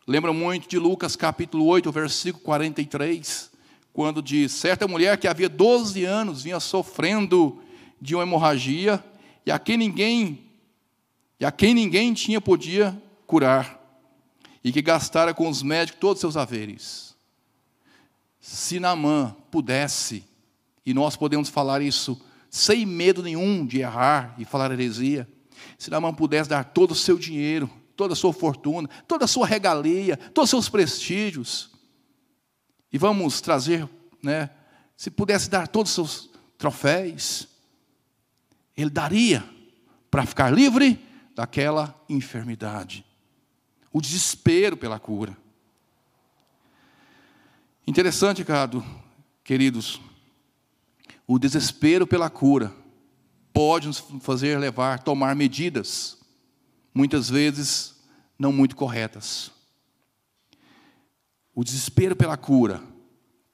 Lembra 0.04 0.32
muito 0.32 0.68
de 0.68 0.80
Lucas 0.80 1.14
capítulo 1.14 1.64
8, 1.66 1.92
versículo 1.92 2.42
43, 2.42 3.52
quando 3.92 4.20
diz: 4.20 4.50
certa 4.50 4.88
mulher 4.88 5.16
que 5.16 5.28
havia 5.28 5.48
12 5.48 6.04
anos 6.04 6.42
vinha 6.42 6.58
sofrendo 6.58 7.62
de 8.00 8.16
uma 8.16 8.24
hemorragia 8.24 9.02
e 9.46 9.50
a 9.50 9.58
quem 9.58 9.76
ninguém 9.76 10.44
e 11.38 11.44
a 11.44 11.52
quem 11.52 11.74
ninguém 11.74 12.14
tinha 12.14 12.40
podia 12.40 13.00
curar, 13.26 13.80
e 14.62 14.72
que 14.72 14.80
gastara 14.80 15.34
com 15.34 15.48
os 15.48 15.62
médicos 15.62 16.00
todos 16.00 16.16
os 16.16 16.20
seus 16.20 16.36
haveres. 16.36 17.14
Se 18.40 18.78
Namã 18.78 19.36
pudesse, 19.50 20.24
e 20.86 20.94
nós 20.94 21.16
podemos 21.16 21.48
falar 21.48 21.82
isso 21.82 22.20
sem 22.48 22.86
medo 22.86 23.22
nenhum 23.22 23.66
de 23.66 23.80
errar 23.80 24.34
e 24.38 24.44
falar 24.44 24.70
heresia, 24.70 25.28
se 25.78 25.90
Namã 25.90 26.14
pudesse 26.14 26.48
dar 26.48 26.64
todo 26.64 26.92
o 26.92 26.94
seu 26.94 27.18
dinheiro, 27.18 27.68
toda 27.96 28.12
a 28.12 28.16
sua 28.16 28.32
fortuna, 28.32 28.88
toda 29.08 29.24
a 29.24 29.28
sua 29.28 29.46
regalia, 29.46 30.16
todos 30.16 30.44
os 30.44 30.50
seus 30.50 30.68
prestígios, 30.68 31.72
e 32.92 32.98
vamos 32.98 33.40
trazer, 33.40 33.88
né, 34.22 34.50
se 34.96 35.10
pudesse 35.10 35.50
dar 35.50 35.66
todos 35.66 35.90
os 35.90 35.94
seus 35.94 36.30
troféus, 36.56 37.48
ele 38.76 38.90
daria 38.90 39.44
para 40.10 40.26
ficar 40.26 40.50
livre 40.50 40.98
daquela 41.34 41.94
enfermidade. 42.08 43.04
O 43.92 44.00
desespero 44.00 44.76
pela 44.76 44.98
cura. 44.98 45.36
Interessante, 47.86 48.44
Cado, 48.44 48.84
queridos, 49.42 50.00
o 51.26 51.38
desespero 51.38 52.06
pela 52.06 52.30
cura 52.30 52.74
pode 53.52 53.86
nos 53.86 53.98
fazer 54.20 54.58
levar, 54.58 55.02
tomar 55.02 55.36
medidas, 55.36 56.18
muitas 56.92 57.30
vezes 57.30 57.94
não 58.38 58.52
muito 58.52 58.74
corretas. 58.74 59.50
O 61.54 61.62
desespero 61.62 62.16
pela 62.16 62.36
cura 62.36 62.82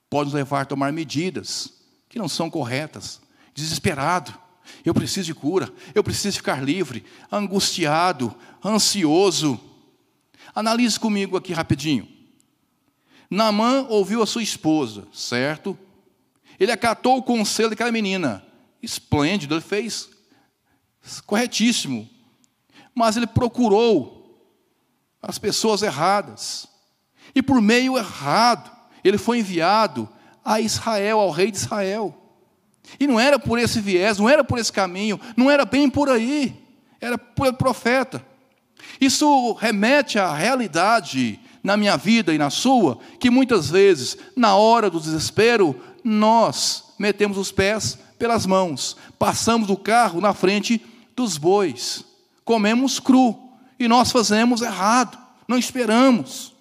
pode 0.09 0.27
nos 0.27 0.35
levar 0.35 0.63
a 0.63 0.65
tomar 0.65 0.93
medidas 0.93 1.75
que 2.09 2.19
não 2.19 2.29
são 2.29 2.51
corretas, 2.51 3.21
desesperado. 3.55 4.33
Eu 4.85 4.95
preciso 4.95 5.27
de 5.27 5.35
cura, 5.35 5.73
eu 5.95 6.03
preciso 6.03 6.39
ficar 6.39 6.63
livre, 6.63 7.05
angustiado, 7.31 8.35
ansioso. 8.65 9.61
Analise 10.55 10.99
comigo 10.99 11.37
aqui 11.37 11.53
rapidinho. 11.53 12.09
Namã 13.31 13.87
ouviu 13.89 14.23
a 14.23 14.27
sua 14.27 14.43
esposa, 14.43 15.07
certo? 15.13 15.79
Ele 16.59 16.73
acatou 16.73 17.19
o 17.19 17.23
conselho 17.23 17.71
daquela 17.71 17.93
menina. 17.93 18.45
Esplêndido, 18.83 19.55
ele 19.55 19.61
fez 19.61 20.11
corretíssimo. 21.27 22.09
Mas 22.95 23.17
ele 23.17 23.27
procurou 23.27 24.21
as 25.23 25.39
pessoas 25.39 25.83
erradas. 25.83 26.67
E 27.35 27.43
por 27.43 27.61
meio 27.61 27.97
errado, 27.97 28.71
ele 29.05 29.19
foi 29.19 29.39
enviado 29.39 30.09
a 30.45 30.61
Israel, 30.61 31.21
ao 31.21 31.31
rei 31.31 31.51
de 31.51 31.59
Israel. 31.59 32.20
E 32.99 33.07
não 33.07 33.19
era 33.21 33.39
por 33.39 33.59
esse 33.59 33.81
viés, 33.81 34.19
não 34.19 34.29
era 34.29 34.43
por 34.43 34.59
esse 34.59 34.73
caminho, 34.73 35.21
não 35.37 35.51
era 35.51 35.65
bem 35.65 35.89
por 35.89 36.09
aí, 36.09 36.55
era 37.01 37.17
pelo 37.17 37.53
profeta. 37.55 38.25
Isso 39.01 39.53
remete 39.55 40.19
à 40.19 40.33
realidade 40.33 41.39
na 41.63 41.77
minha 41.77 41.97
vida 41.97 42.35
e 42.35 42.39
na 42.39 42.51
sua, 42.51 42.99
que 43.19 43.31
muitas 43.31 43.71
vezes, 43.71 44.17
na 44.35 44.57
hora 44.57 44.91
do 44.91 45.01
desespero, 45.01 45.79
nós 46.03 46.95
metemos 46.99 47.37
os 47.37 47.53
pés 47.53 47.99
pelas 48.19 48.47
mãos, 48.47 48.97
passamos 49.19 49.71
o 49.71 49.77
carro 49.77 50.21
na 50.21 50.35
frente 50.35 50.81
dos 51.15 51.37
bois, 51.37 52.05
comemos 52.45 52.99
cru 52.99 53.39
e 53.79 53.89
nós 53.89 54.11
fazemos 54.11 54.63
errado, 54.63 55.19
não 55.47 55.59
esperamos. 55.59 56.55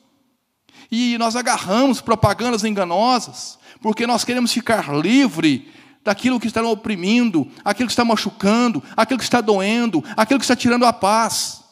E 0.92 1.18
nós 1.18 1.36
agarramos 1.36 2.02
propagandas 2.02 2.64
enganosas, 2.64 3.60
porque 3.82 4.08
nós 4.08 4.24
queremos 4.24 4.52
ficar 4.52 4.94
livre 4.96 5.72
daquilo 6.04 6.40
que 6.40 6.48
está 6.48 6.62
oprimindo, 6.64 7.50
aquilo 7.64 7.88
que 7.88 7.94
está 7.94 8.06
machucando, 8.06 8.84
aquilo 8.96 9.18
que 9.20 9.24
está 9.24 9.42
doendo, 9.42 10.04
aquilo 10.16 10.40
que 10.40 10.46
está 10.46 10.56
tirando 10.56 10.86
a 10.86 10.94
paz. 10.94 11.64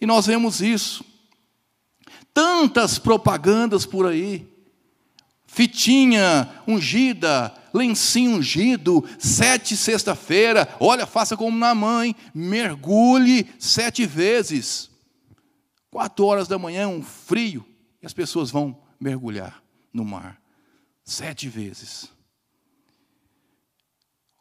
E 0.00 0.06
nós 0.06 0.26
vemos 0.26 0.60
isso. 0.60 1.04
Tantas 2.32 2.98
propagandas 2.98 3.86
por 3.86 4.06
aí. 4.06 4.46
Fitinha 5.46 6.48
ungida, 6.66 7.54
lencinho 7.72 8.38
ungido, 8.38 9.04
sete 9.18 9.76
sexta-feira, 9.76 10.68
olha, 10.80 11.06
faça 11.06 11.36
como 11.36 11.56
na 11.56 11.74
mãe, 11.74 12.14
mergulhe 12.34 13.48
sete 13.58 14.04
vezes. 14.04 14.90
Quatro 15.90 16.24
horas 16.26 16.48
da 16.48 16.58
manhã, 16.58 16.88
um 16.88 17.04
frio, 17.04 17.64
e 18.02 18.06
as 18.06 18.12
pessoas 18.12 18.50
vão 18.50 18.76
mergulhar 18.98 19.62
no 19.92 20.04
mar. 20.04 20.40
Sete 21.04 21.48
vezes. 21.48 22.13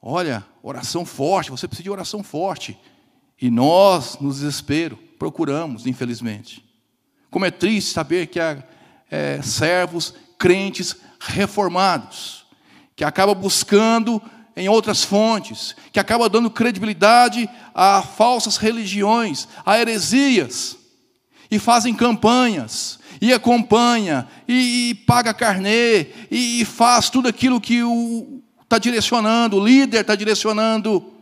Olha, 0.06 0.46
oração 0.62 1.06
forte, 1.06 1.50
você 1.50 1.66
precisa 1.66 1.86
de 1.86 1.90
oração 1.90 2.22
forte. 2.22 2.78
E 3.42 3.50
nós, 3.50 4.18
no 4.20 4.30
desespero, 4.30 5.00
procuramos, 5.18 5.88
infelizmente. 5.88 6.62
Como 7.32 7.46
é 7.46 7.52
triste 7.52 7.94
saber 7.94 8.28
que 8.28 8.38
há 8.38 8.62
é, 9.10 9.42
servos, 9.42 10.14
crentes 10.38 10.98
reformados, 11.22 12.46
que 12.98 13.06
acabam 13.06 13.34
buscando 13.34 14.22
em 14.58 14.68
outras 14.68 15.06
fontes, 15.06 15.74
que 15.94 16.02
acabam 16.02 16.30
dando 16.30 16.52
credibilidade 16.52 17.50
a 17.74 18.02
falsas 18.02 18.58
religiões, 18.58 19.48
a 19.66 19.80
heresias, 19.80 20.78
e 21.50 21.58
fazem 21.58 21.94
campanhas, 21.94 23.00
e 23.22 23.32
acompanha, 23.32 24.28
e, 24.50 24.90
e 24.90 24.96
paga 24.96 25.34
carnê, 25.34 26.08
e, 26.30 26.60
e 26.60 26.66
faz 26.66 27.10
tudo 27.10 27.30
aquilo 27.30 27.62
que 27.62 27.82
o 27.82 28.43
está 28.74 28.80
direcionando, 28.80 29.58
o 29.58 29.64
líder 29.64 30.02
está 30.02 30.16
direcionando, 30.16 31.14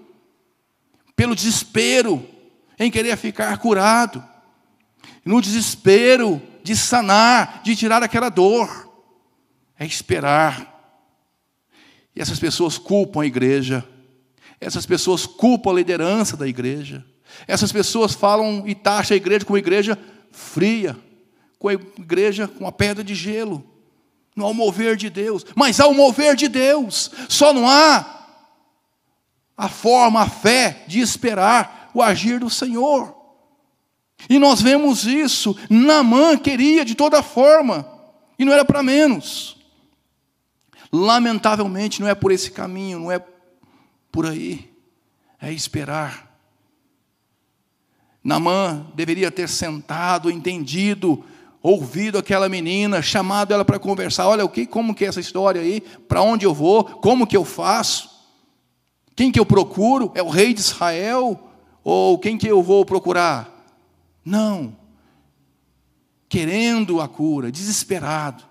pelo 1.16 1.36
desespero 1.36 2.26
em 2.80 2.90
querer 2.90 3.18
ficar 3.18 3.58
curado, 3.58 4.24
no 5.26 5.42
desespero 5.42 6.42
de 6.64 6.76
sanar, 6.76 7.62
de 7.62 7.76
tirar 7.76 8.02
aquela 8.02 8.30
dor, 8.30 8.90
é 9.78 9.86
esperar. 9.86 10.70
E 12.16 12.22
essas 12.22 12.40
pessoas 12.40 12.78
culpam 12.78 13.22
a 13.22 13.26
igreja, 13.26 13.86
essas 14.60 14.86
pessoas 14.86 15.26
culpam 15.26 15.72
a 15.72 15.76
liderança 15.76 16.38
da 16.38 16.48
igreja, 16.48 17.06
essas 17.48 17.72
pessoas 17.72 18.14
falam 18.14 18.64
e 18.66 18.74
taxam 18.74 19.16
a 19.16 19.18
igreja 19.18 19.46
como 19.46 19.58
igreja 19.58 19.98
fria, 20.32 20.98
com 21.60 21.68
a 21.68 21.74
igreja 21.74 22.48
com 22.48 22.66
a 22.66 22.72
pedra 22.72 23.04
de 23.04 23.14
gelo. 23.14 23.71
Não 24.36 24.46
há 24.46 24.50
o 24.50 24.54
mover 24.54 24.96
de 24.96 25.10
Deus, 25.10 25.46
mas 25.56 25.80
há 25.80 25.88
o 25.88 25.94
mover 25.94 26.36
de 26.36 26.48
Deus. 26.48 27.12
Só 27.28 27.54
não 27.54 27.68
há 27.68 28.22
a 29.58 29.70
forma, 29.70 30.22
a 30.22 30.30
fé 30.30 30.84
de 30.88 31.00
esperar 31.00 31.92
o 31.94 32.02
agir 32.02 32.40
do 32.40 32.50
Senhor. 32.50 33.16
E 34.30 34.40
nós 34.40 34.62
vemos 34.62 35.06
isso. 35.06 35.56
Namã 35.70 36.38
queria 36.38 36.86
de 36.86 36.96
toda 36.96 37.22
forma, 37.22 37.88
e 38.40 38.46
não 38.46 38.54
era 38.54 38.64
para 38.64 38.82
menos. 38.82 39.58
Lamentavelmente, 40.92 42.02
não 42.02 42.08
é 42.08 42.16
por 42.16 42.32
esse 42.32 42.52
caminho, 42.52 43.00
não 43.00 43.12
é 43.12 43.24
por 44.12 44.26
aí, 44.26 44.72
é 45.42 45.52
esperar. 45.52 46.30
Namã 48.24 48.88
deveria 48.94 49.32
ter 49.32 49.50
sentado, 49.50 50.30
entendido 50.30 51.24
ouvido 51.62 52.18
aquela 52.18 52.50
menina, 52.50 53.02
chamado 53.02 53.54
ela 53.54 53.64
para 53.64 53.80
conversar. 53.80 54.28
Olha, 54.28 54.44
o 54.44 54.50
que, 54.50 54.66
como 54.66 54.96
que 54.96 55.06
é 55.06 55.08
essa 55.08 55.20
história 55.20 55.62
aí? 55.62 55.82
Para 55.82 56.22
onde 56.22 56.46
eu 56.46 56.54
vou? 56.54 56.84
Como 56.84 57.28
que 57.28 57.38
eu 57.38 57.46
faço? 57.46 58.10
Quem 59.16 59.32
que 59.32 59.40
eu 59.40 59.46
procuro? 59.46 60.12
É 60.16 60.24
o 60.24 60.30
rei 60.30 60.54
de 60.54 60.62
Israel? 60.62 61.40
Ou 61.84 62.18
quem 62.18 62.38
que 62.38 62.48
eu 62.48 62.64
vou 62.64 62.86
procurar? 62.86 63.50
Não. 64.26 64.76
Querendo 66.28 67.02
a 67.02 67.08
cura, 67.08 67.52
desesperado. 67.52 68.44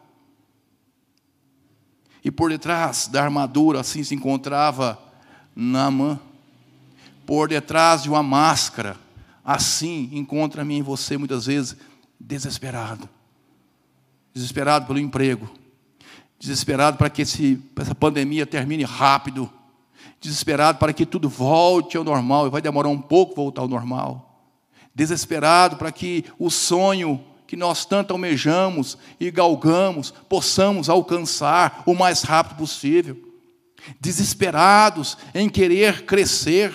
E 2.25 2.31
por 2.31 2.51
detrás 2.51 3.09
da 3.09 3.23
armadura 3.23 3.81
assim 3.81 4.05
se 4.05 4.15
encontrava 4.15 4.99
Naamã. 5.57 6.21
Por 7.25 7.49
detrás 7.49 8.03
de 8.03 8.09
uma 8.09 8.23
máscara, 8.23 8.97
assim 9.45 10.11
encontra-me 10.13 10.77
em 10.77 10.83
você 10.83 11.17
muitas 11.17 11.47
vezes 11.47 11.77
desesperado. 12.21 13.09
Desesperado 14.35 14.87
pelo 14.87 14.99
emprego. 14.99 15.51
Desesperado 16.39 16.99
para 16.99 17.09
que 17.09 17.23
esse, 17.23 17.61
essa 17.77 17.95
pandemia 17.95 18.47
termine 18.47 18.85
rápido. 18.85 19.51
Desesperado 20.21 20.79
para 20.79 20.93
que 20.93 21.07
tudo 21.07 21.29
volte 21.29 21.97
ao 21.97 22.05
normal. 22.05 22.47
E 22.47 22.51
vai 22.51 22.61
demorar 22.61 22.91
um 22.91 23.01
pouco 23.01 23.35
voltar 23.35 23.63
ao 23.63 23.69
normal. 23.69 24.45
Desesperado 24.95 25.77
para 25.77 25.91
que 25.91 26.27
o 26.39 26.51
sonho 26.51 27.25
que 27.47 27.57
nós 27.57 27.85
tanto 27.85 28.13
almejamos 28.13 28.97
e 29.19 29.29
galgamos 29.29 30.13
possamos 30.29 30.89
alcançar 30.89 31.83
o 31.87 31.95
mais 31.95 32.23
rápido 32.23 32.59
possível. 32.59 33.17
Desesperados 33.99 35.17
em 35.35 35.49
querer 35.49 36.05
crescer. 36.05 36.73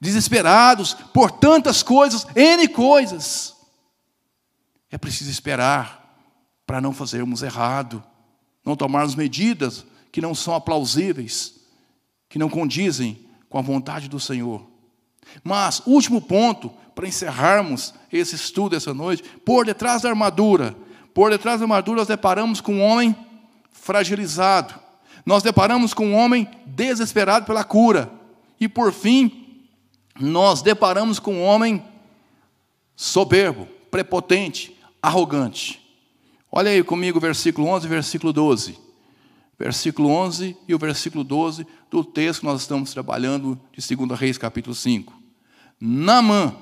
Desesperados 0.00 0.94
por 0.94 1.30
tantas 1.30 1.82
coisas, 1.82 2.26
N 2.34 2.66
coisas 2.68 3.59
é 4.90 4.98
preciso 4.98 5.30
esperar 5.30 6.00
para 6.66 6.80
não 6.80 6.92
fazermos 6.92 7.42
errado, 7.42 8.02
não 8.64 8.76
tomarmos 8.76 9.14
medidas 9.14 9.84
que 10.12 10.20
não 10.20 10.34
são 10.34 10.54
aplausíveis, 10.54 11.54
que 12.28 12.38
não 12.38 12.48
condizem 12.48 13.26
com 13.48 13.58
a 13.58 13.62
vontade 13.62 14.08
do 14.08 14.20
Senhor. 14.20 14.66
Mas, 15.42 15.82
último 15.86 16.20
ponto, 16.20 16.70
para 16.94 17.08
encerrarmos 17.08 17.94
esse 18.12 18.34
estudo 18.34 18.76
essa 18.76 18.92
noite, 18.92 19.22
por 19.44 19.64
detrás 19.64 20.02
da 20.02 20.08
armadura, 20.08 20.76
por 21.14 21.30
detrás 21.30 21.60
da 21.60 21.64
armadura 21.64 21.98
nós 21.98 22.08
deparamos 22.08 22.60
com 22.60 22.74
um 22.74 22.82
homem 22.82 23.16
fragilizado, 23.72 24.74
nós 25.24 25.42
deparamos 25.42 25.94
com 25.94 26.08
um 26.08 26.14
homem 26.14 26.48
desesperado 26.66 27.46
pela 27.46 27.64
cura, 27.64 28.10
e 28.58 28.68
por 28.68 28.92
fim, 28.92 29.68
nós 30.18 30.60
deparamos 30.60 31.18
com 31.18 31.34
um 31.34 31.44
homem 31.44 31.82
soberbo, 32.94 33.66
prepotente, 33.90 34.76
arrogante. 35.02 35.80
Olha 36.50 36.70
aí 36.70 36.82
comigo 36.82 37.20
versículo 37.20 37.68
11 37.68 37.86
e 37.86 37.88
versículo 37.88 38.32
12. 38.32 38.78
Versículo 39.58 40.08
11 40.08 40.56
e 40.66 40.74
o 40.74 40.78
versículo 40.78 41.22
12 41.22 41.66
do 41.90 42.02
texto 42.02 42.40
que 42.40 42.46
nós 42.46 42.62
estamos 42.62 42.92
trabalhando 42.92 43.60
de 43.76 43.96
2 43.96 44.18
Reis, 44.18 44.38
capítulo 44.38 44.74
5. 44.74 45.12
Namã, 45.80 46.54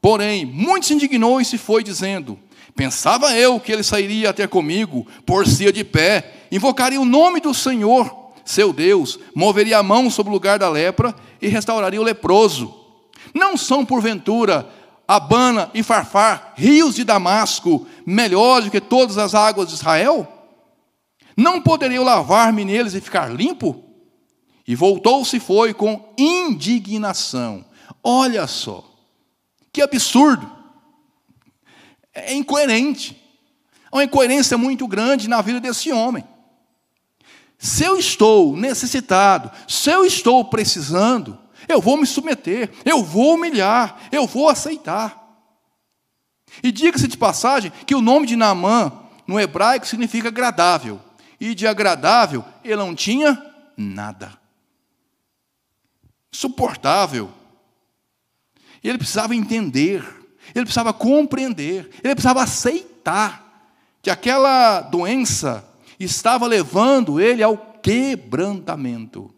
porém, 0.00 0.46
muito 0.46 0.86
se 0.86 0.94
indignou 0.94 1.40
e 1.40 1.44
se 1.44 1.58
foi 1.58 1.82
dizendo: 1.82 2.38
Pensava 2.74 3.36
eu 3.36 3.58
que 3.58 3.72
ele 3.72 3.82
sairia 3.82 4.30
até 4.30 4.46
comigo, 4.46 5.06
por-se 5.24 5.72
de 5.72 5.82
pé, 5.82 6.46
invocaria 6.52 7.00
o 7.00 7.04
nome 7.04 7.40
do 7.40 7.54
Senhor, 7.54 8.32
seu 8.44 8.72
Deus, 8.72 9.18
moveria 9.34 9.78
a 9.78 9.82
mão 9.82 10.10
sobre 10.10 10.30
o 10.30 10.34
lugar 10.34 10.58
da 10.58 10.68
lepra 10.68 11.14
e 11.40 11.48
restauraria 11.48 12.00
o 12.00 12.04
leproso. 12.04 12.74
Não 13.34 13.56
são, 13.56 13.84
porventura, 13.84 14.68
Abana 15.08 15.70
e 15.72 15.82
Farfar, 15.82 16.52
rios 16.56 16.94
de 16.94 17.04
Damasco, 17.04 17.86
melhores 18.04 18.66
do 18.66 18.70
que 18.70 18.80
todas 18.80 19.18
as 19.18 19.34
águas 19.34 19.68
de 19.68 19.74
Israel? 19.74 20.26
Não 21.36 21.60
poderia 21.60 21.98
eu 21.98 22.04
lavar-me 22.04 22.64
neles 22.64 22.94
e 22.94 23.00
ficar 23.00 23.32
limpo? 23.32 23.84
E 24.66 24.74
voltou-se 24.74 25.38
foi 25.38 25.72
com 25.72 26.12
indignação. 26.18 27.64
Olha 28.02 28.46
só, 28.46 28.84
que 29.72 29.80
absurdo. 29.80 30.50
É 32.12 32.34
incoerente. 32.34 33.22
Há 33.92 33.96
uma 33.96 34.04
incoerência 34.04 34.58
muito 34.58 34.88
grande 34.88 35.28
na 35.28 35.40
vida 35.40 35.60
desse 35.60 35.92
homem. 35.92 36.24
Se 37.58 37.84
eu 37.84 37.98
estou 37.98 38.56
necessitado, 38.56 39.50
se 39.68 39.90
eu 39.90 40.04
estou 40.04 40.44
precisando, 40.44 41.38
eu 41.68 41.80
vou 41.80 41.96
me 41.96 42.06
submeter, 42.06 42.70
eu 42.84 43.02
vou 43.02 43.34
humilhar, 43.34 43.98
eu 44.12 44.26
vou 44.26 44.48
aceitar. 44.48 45.26
E 46.62 46.72
diga-se 46.72 47.08
de 47.08 47.16
passagem 47.16 47.72
que 47.86 47.94
o 47.94 48.00
nome 48.00 48.26
de 48.26 48.36
Naamã 48.36 48.92
no 49.26 49.38
hebraico 49.38 49.86
significa 49.86 50.28
agradável. 50.28 51.00
E 51.40 51.54
de 51.54 51.66
agradável 51.66 52.44
ele 52.64 52.76
não 52.76 52.94
tinha 52.94 53.40
nada. 53.76 54.32
Suportável. 56.32 57.30
Ele 58.82 58.98
precisava 58.98 59.34
entender, 59.34 60.04
ele 60.54 60.64
precisava 60.64 60.92
compreender, 60.92 61.90
ele 62.02 62.14
precisava 62.14 62.42
aceitar 62.42 63.44
que 64.00 64.10
aquela 64.10 64.80
doença 64.80 65.68
estava 65.98 66.46
levando 66.46 67.20
ele 67.20 67.42
ao 67.42 67.56
quebrantamento. 67.82 69.34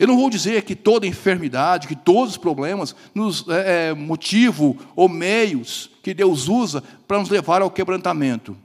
Eu 0.00 0.06
não 0.06 0.16
vou 0.16 0.30
dizer 0.30 0.62
que 0.62 0.74
toda 0.74 1.06
enfermidade, 1.06 1.86
que 1.86 1.94
todos 1.94 2.30
os 2.30 2.38
problemas, 2.38 2.96
nos 3.14 3.46
é, 3.50 3.88
é, 3.88 3.94
motivo 3.94 4.78
ou 4.96 5.10
meios 5.10 5.90
que 6.02 6.14
Deus 6.14 6.48
usa 6.48 6.82
para 7.06 7.18
nos 7.18 7.28
levar 7.28 7.60
ao 7.60 7.70
quebrantamento. 7.70 8.56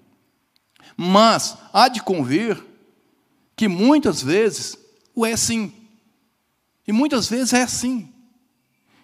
Mas 0.96 1.58
há 1.74 1.90
de 1.90 2.02
convir 2.02 2.58
que 3.54 3.68
muitas 3.68 4.24
vezes 4.24 4.78
o 5.14 5.26
é 5.26 5.36
sim. 5.36 5.74
E 6.88 6.94
muitas 6.94 7.28
vezes 7.28 7.52
é 7.52 7.64
assim. 7.64 8.08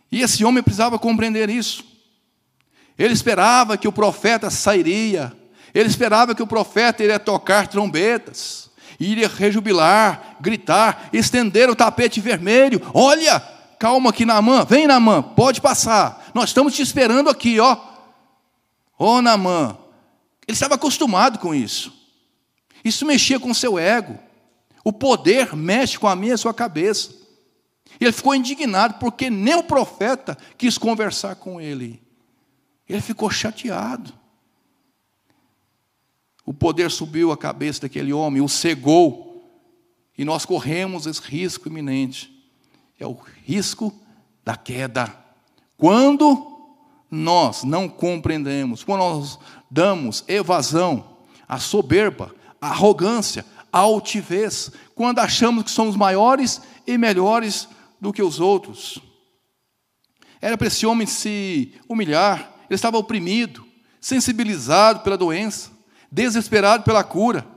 E 0.09 0.21
esse 0.21 0.45
homem 0.45 0.63
precisava 0.63 0.97
compreender 0.97 1.49
isso. 1.49 1.83
Ele 2.97 3.13
esperava 3.13 3.77
que 3.77 3.89
o 3.89 3.91
profeta 3.91 4.49
sairia, 4.49 5.33
ele 5.73 5.89
esperava 5.89 6.33
que 6.33 6.41
o 6.41 6.47
profeta 6.47 7.03
iria 7.03 7.19
tocar 7.19 7.67
trombetas, 7.67 8.70
iria 9.05 9.27
rejubilar, 9.27 10.37
gritar, 10.39 11.09
estender 11.11 11.69
o 11.69 11.75
tapete 11.75 12.19
vermelho. 12.19 12.81
Olha, 12.93 13.39
calma 13.79 14.11
aqui, 14.11 14.25
Namã, 14.25 14.63
vem 14.63 14.87
Namã, 14.87 15.21
pode 15.21 15.59
passar. 15.61 16.29
Nós 16.33 16.49
estamos 16.49 16.75
te 16.75 16.81
esperando 16.81 17.29
aqui, 17.29 17.59
ó. 17.59 17.73
Ô 18.97 19.05
oh, 19.05 19.21
Namã. 19.21 19.77
Ele 20.47 20.55
estava 20.55 20.75
acostumado 20.75 21.39
com 21.39 21.55
isso. 21.55 21.93
Isso 22.83 23.05
mexia 23.05 23.39
com 23.39 23.53
seu 23.53 23.79
ego. 23.79 24.19
O 24.83 24.91
poder 24.91 25.55
mexe 25.55 25.97
com 25.97 26.07
a 26.07 26.15
minha 26.15 26.31
e 26.31 26.33
a 26.33 26.37
sua 26.37 26.53
cabeça. 26.53 27.11
E 27.99 28.05
ele 28.05 28.11
ficou 28.11 28.33
indignado 28.33 28.95
porque 28.99 29.29
nem 29.29 29.55
o 29.55 29.63
profeta 29.63 30.37
quis 30.57 30.77
conversar 30.77 31.35
com 31.35 31.61
ele. 31.61 32.01
Ele 32.89 33.01
ficou 33.01 33.29
chateado. 33.29 34.13
O 36.45 36.53
poder 36.53 36.89
subiu 36.89 37.31
a 37.31 37.37
cabeça 37.37 37.81
daquele 37.81 38.11
homem, 38.11 38.41
o 38.41 38.49
cegou, 38.49 39.31
e 40.17 40.25
nós 40.25 40.45
corremos 40.45 41.05
esse 41.05 41.21
risco 41.21 41.67
iminente. 41.67 42.31
É 42.99 43.05
o 43.05 43.17
risco 43.45 43.93
da 44.43 44.55
queda. 44.55 45.15
Quando 45.77 46.47
nós 47.09 47.63
não 47.63 47.89
compreendemos, 47.89 48.83
quando 48.83 48.99
nós 48.99 49.39
damos 49.69 50.23
evasão 50.27 51.17
à 51.47 51.59
soberba, 51.59 52.33
à 52.59 52.69
arrogância, 52.69 53.45
à 53.71 53.79
altivez, 53.79 54.71
quando 54.95 55.19
achamos 55.19 55.63
que 55.63 55.71
somos 55.71 55.95
maiores 55.95 56.61
e 56.85 56.97
melhores 56.97 57.67
do 57.99 58.13
que 58.13 58.21
os 58.21 58.39
outros. 58.39 58.99
Era 60.39 60.57
para 60.57 60.67
esse 60.67 60.85
homem 60.85 61.05
se 61.05 61.73
humilhar, 61.87 62.51
ele 62.69 62.75
estava 62.75 62.97
oprimido, 62.97 63.65
sensibilizado 63.99 65.01
pela 65.01 65.17
doença 65.17 65.71
desesperado 66.11 66.83
pela 66.83 67.03
cura, 67.03 67.47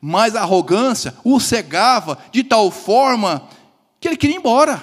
mas 0.00 0.34
a 0.34 0.40
arrogância 0.40 1.14
o 1.22 1.38
cegava 1.38 2.18
de 2.32 2.42
tal 2.42 2.70
forma 2.70 3.48
que 4.00 4.08
ele 4.08 4.16
queria 4.16 4.36
ir 4.36 4.38
embora. 4.38 4.82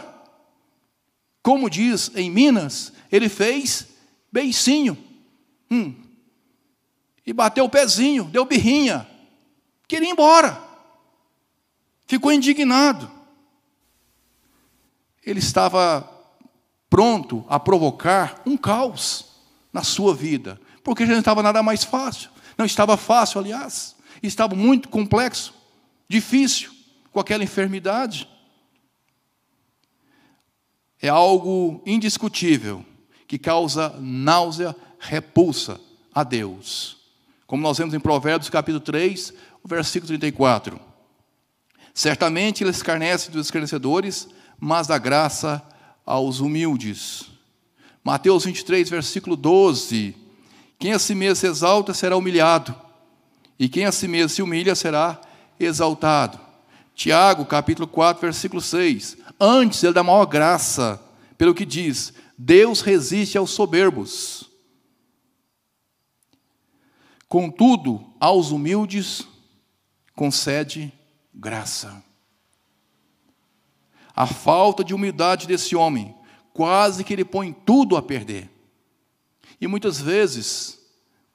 Como 1.41 1.69
diz 1.69 2.11
em 2.15 2.29
Minas, 2.29 2.93
ele 3.11 3.29
fez 3.29 3.87
beicinho, 4.31 4.97
hum, 5.71 5.95
e 7.25 7.33
bateu 7.33 7.65
o 7.65 7.69
pezinho, 7.69 8.25
deu 8.25 8.45
birrinha, 8.45 9.07
queria 9.87 10.09
ir 10.09 10.11
embora, 10.11 10.61
ficou 12.05 12.31
indignado. 12.31 13.09
Ele 15.23 15.39
estava 15.39 16.07
pronto 16.89 17.43
a 17.49 17.59
provocar 17.59 18.41
um 18.45 18.55
caos 18.55 19.25
na 19.73 19.83
sua 19.83 20.13
vida, 20.13 20.59
porque 20.83 21.05
já 21.05 21.13
não 21.13 21.19
estava 21.19 21.41
nada 21.41 21.63
mais 21.63 21.83
fácil. 21.83 22.29
Não 22.57 22.65
estava 22.65 22.95
fácil, 22.97 23.39
aliás, 23.39 23.95
estava 24.21 24.55
muito 24.55 24.89
complexo, 24.89 25.53
difícil, 26.07 26.71
com 27.11 27.19
aquela 27.19 27.43
enfermidade. 27.43 28.27
É 31.01 31.09
algo 31.09 31.81
indiscutível 31.85 32.85
que 33.27 33.37
causa 33.37 33.95
náusea, 33.99 34.75
repulsa 34.99 35.79
a 36.13 36.23
Deus. 36.23 36.97
Como 37.45 37.61
nós 37.61 37.77
vemos 37.77 37.93
em 37.93 37.99
Provérbios 37.99 38.49
capítulo 38.49 38.79
3, 38.79 39.33
o 39.63 39.67
versículo 39.67 40.07
34. 40.07 40.79
Certamente 41.93 42.63
ele 42.63 42.71
escarnece 42.71 43.31
dos 43.31 43.47
escarnecedores, 43.47 44.27
mas 44.59 44.87
dá 44.87 44.97
graça 44.97 45.61
aos 46.05 46.39
humildes. 46.39 47.25
Mateus 48.03 48.45
23, 48.45 48.89
versículo 48.89 49.35
12. 49.35 50.15
Quem 50.77 50.93
a 50.93 50.99
si 50.99 51.15
mesmo 51.15 51.35
se 51.35 51.47
exalta 51.47 51.93
será 51.93 52.17
humilhado, 52.17 52.75
e 53.57 53.69
quem 53.69 53.85
a 53.85 53.91
si 53.91 54.07
mesmo 54.07 54.29
se 54.29 54.41
humilha 54.41 54.75
será 54.75 55.19
exaltado. 55.59 56.39
Tiago, 56.93 57.45
capítulo 57.45 57.87
4, 57.87 58.21
versículo 58.21 58.61
6. 58.61 59.17
Antes 59.39 59.83
ele 59.83 59.93
dá 59.93 60.03
maior 60.03 60.25
graça, 60.25 61.01
pelo 61.37 61.53
que 61.53 61.65
diz: 61.65 62.13
Deus 62.37 62.81
resiste 62.81 63.37
aos 63.37 63.51
soberbos. 63.51 64.49
Contudo, 67.27 68.13
aos 68.19 68.51
humildes 68.51 69.27
concede 70.15 70.93
graça. 71.33 72.03
A 74.15 74.25
falta 74.25 74.83
de 74.83 74.93
humildade 74.93 75.45
desse 75.45 75.75
homem, 75.75 76.15
quase 76.53 77.03
que 77.03 77.11
ele 77.11 77.25
põe 77.25 77.51
tudo 77.51 77.97
a 77.97 78.01
perder. 78.01 78.49
E 79.59 79.67
muitas 79.67 79.99
vezes, 79.99 80.79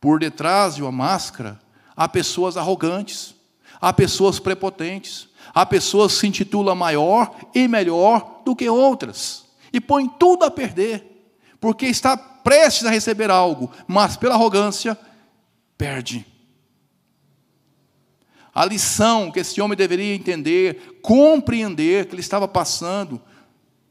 por 0.00 0.18
detrás 0.18 0.76
de 0.76 0.83
uma 0.83 0.92
máscara, 0.92 1.61
há 1.96 2.09
pessoas 2.09 2.56
arrogantes, 2.56 3.35
há 3.80 3.92
pessoas 3.92 4.38
prepotentes, 4.38 5.28
há 5.54 5.64
pessoas 5.64 6.14
que 6.14 6.20
se 6.20 6.26
intitulam 6.26 6.74
maior 6.74 7.35
e 7.54 7.66
melhor 7.66 8.42
do 8.44 8.54
que 8.54 8.68
outras, 8.68 9.44
e 9.72 9.80
põe 9.80 10.09
tudo 10.09 10.44
a 10.44 10.50
perder, 10.50 11.06
porque 11.61 11.87
está 11.87 12.16
prestes 12.16 12.87
a 12.87 12.90
receber 12.90 13.30
algo, 13.30 13.70
mas 13.87 14.16
pela 14.16 14.35
arrogância, 14.35 14.98
perde. 15.76 16.26
A 18.54 18.64
lição 18.64 19.30
que 19.30 19.40
esse 19.40 19.61
homem 19.61 19.76
deveria 19.76 20.14
entender, 20.14 20.98
compreender 21.02 22.06
que 22.06 22.14
ele 22.14 22.20
estava 22.20 22.48
passando, 22.48 23.20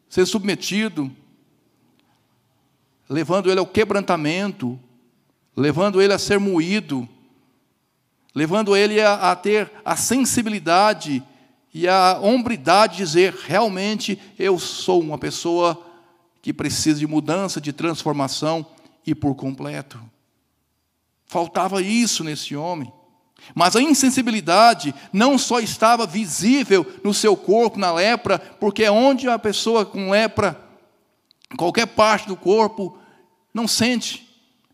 ser 0.10 0.26
submetido 0.26 1.12
levando 3.10 3.50
ele 3.50 3.60
ao 3.60 3.66
quebrantamento, 3.66 4.80
levando 5.58 6.02
ele 6.02 6.14
a 6.14 6.20
ser 6.20 6.40
moído, 6.40 7.10
levando 8.36 8.76
ele 8.76 9.02
a, 9.02 9.32
a 9.32 9.36
ter 9.36 9.72
a 9.84 9.96
sensibilidade 9.96 11.24
e 11.74 11.88
a 11.88 12.20
hombridade 12.22 12.98
de 12.98 13.04
dizer: 13.04 13.34
realmente 13.34 14.20
eu 14.38 14.60
sou 14.60 15.02
uma 15.02 15.18
pessoa 15.18 15.86
que 16.42 16.54
precisa 16.54 17.00
de 17.00 17.08
mudança, 17.08 17.60
de 17.60 17.74
transformação 17.74 18.66
e 19.06 19.16
por 19.16 19.36
completo. 19.36 20.00
Faltava 21.26 21.82
isso 21.82 22.24
nesse 22.24 22.56
homem. 22.56 22.92
Mas 23.56 23.76
a 23.76 23.82
insensibilidade 23.82 24.94
não 25.14 25.38
só 25.38 25.60
estava 25.60 26.06
visível 26.06 26.86
no 27.04 27.14
seu 27.14 27.38
corpo, 27.38 27.80
na 27.80 27.92
lepra, 27.92 28.38
porque 28.38 28.88
onde 28.90 29.30
a 29.30 29.40
pessoa 29.40 29.86
com 29.86 30.10
lepra, 30.10 30.60
qualquer 31.58 31.88
parte 31.88 32.28
do 32.28 32.36
corpo, 32.36 32.99
não 33.54 33.68
sente, 33.68 34.28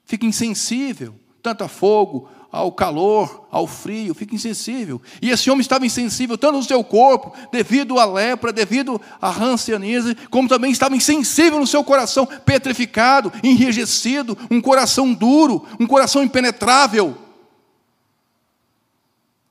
fica 0.06 0.26
insensível, 0.26 1.16
tanto 1.42 1.64
a 1.64 1.68
fogo, 1.68 2.30
ao 2.56 2.72
calor, 2.72 3.48
ao 3.52 3.68
frio, 3.68 4.16
fica 4.16 4.34
insensível. 4.34 5.02
E 5.22 5.30
esse 5.30 5.50
homem 5.52 5.60
estava 5.60 5.86
insensível 5.86 6.38
tanto 6.38 6.58
no 6.58 6.64
seu 6.64 6.82
corpo, 6.86 7.34
devido 7.52 8.00
à 8.00 8.06
lepra, 8.06 8.54
devido 8.54 9.00
à 9.22 9.30
rancianise, 9.30 10.16
como 10.30 10.48
também 10.48 10.72
estava 10.72 10.96
insensível 10.96 11.60
no 11.60 11.68
seu 11.68 11.84
coração, 11.84 12.26
petrificado, 12.26 13.32
enrijecido, 13.44 14.38
um 14.50 14.62
coração 14.62 15.14
duro, 15.14 15.68
um 15.78 15.86
coração 15.86 16.24
impenetrável. 16.24 17.18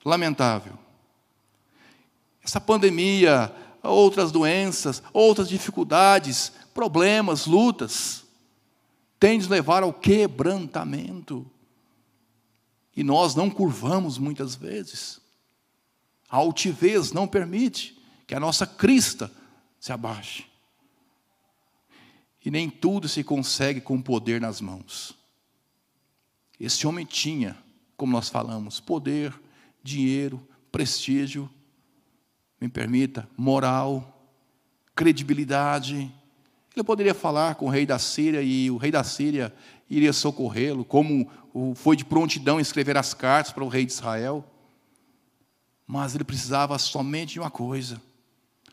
Lamentável. 0.02 0.72
Essa 2.42 2.60
pandemia, 2.60 3.52
outras 3.82 4.32
doenças, 4.32 5.02
outras 5.12 5.46
dificuldades, 5.46 6.52
problemas, 6.72 7.44
lutas, 7.44 8.23
tem 9.24 9.38
de 9.38 9.48
levar 9.48 9.82
ao 9.82 9.90
quebrantamento. 9.90 11.50
E 12.94 13.02
nós 13.02 13.34
não 13.34 13.48
curvamos 13.48 14.18
muitas 14.18 14.54
vezes. 14.54 15.18
A 16.28 16.36
altivez 16.36 17.10
não 17.10 17.26
permite 17.26 17.98
que 18.26 18.34
a 18.34 18.40
nossa 18.40 18.66
crista 18.66 19.32
se 19.80 19.94
abaixe. 19.94 20.44
E 22.44 22.50
nem 22.50 22.68
tudo 22.68 23.08
se 23.08 23.24
consegue 23.24 23.80
com 23.80 24.02
poder 24.02 24.42
nas 24.42 24.60
mãos. 24.60 25.16
Esse 26.60 26.86
homem 26.86 27.06
tinha, 27.06 27.56
como 27.96 28.12
nós 28.12 28.28
falamos, 28.28 28.78
poder, 28.78 29.32
dinheiro, 29.82 30.46
prestígio, 30.70 31.48
me 32.60 32.68
permita, 32.68 33.26
moral, 33.38 34.28
credibilidade, 34.94 36.14
ele 36.74 36.84
poderia 36.84 37.14
falar 37.14 37.54
com 37.54 37.66
o 37.66 37.70
rei 37.70 37.86
da 37.86 37.98
Síria 37.98 38.42
e 38.42 38.68
o 38.70 38.76
rei 38.76 38.90
da 38.90 39.04
Síria 39.04 39.54
iria 39.88 40.12
socorrê-lo, 40.12 40.84
como 40.84 41.30
foi 41.76 41.96
de 41.96 42.04
prontidão 42.04 42.58
escrever 42.58 42.96
as 42.96 43.14
cartas 43.14 43.52
para 43.52 43.62
o 43.62 43.68
rei 43.68 43.86
de 43.86 43.92
Israel. 43.92 44.44
Mas 45.86 46.14
ele 46.14 46.24
precisava 46.24 46.76
somente 46.78 47.34
de 47.34 47.40
uma 47.40 47.50
coisa: 47.50 48.02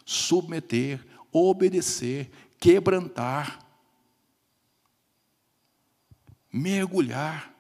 submeter, 0.04 1.06
obedecer, 1.32 2.32
quebrantar, 2.60 3.60
mergulhar. 6.52 7.54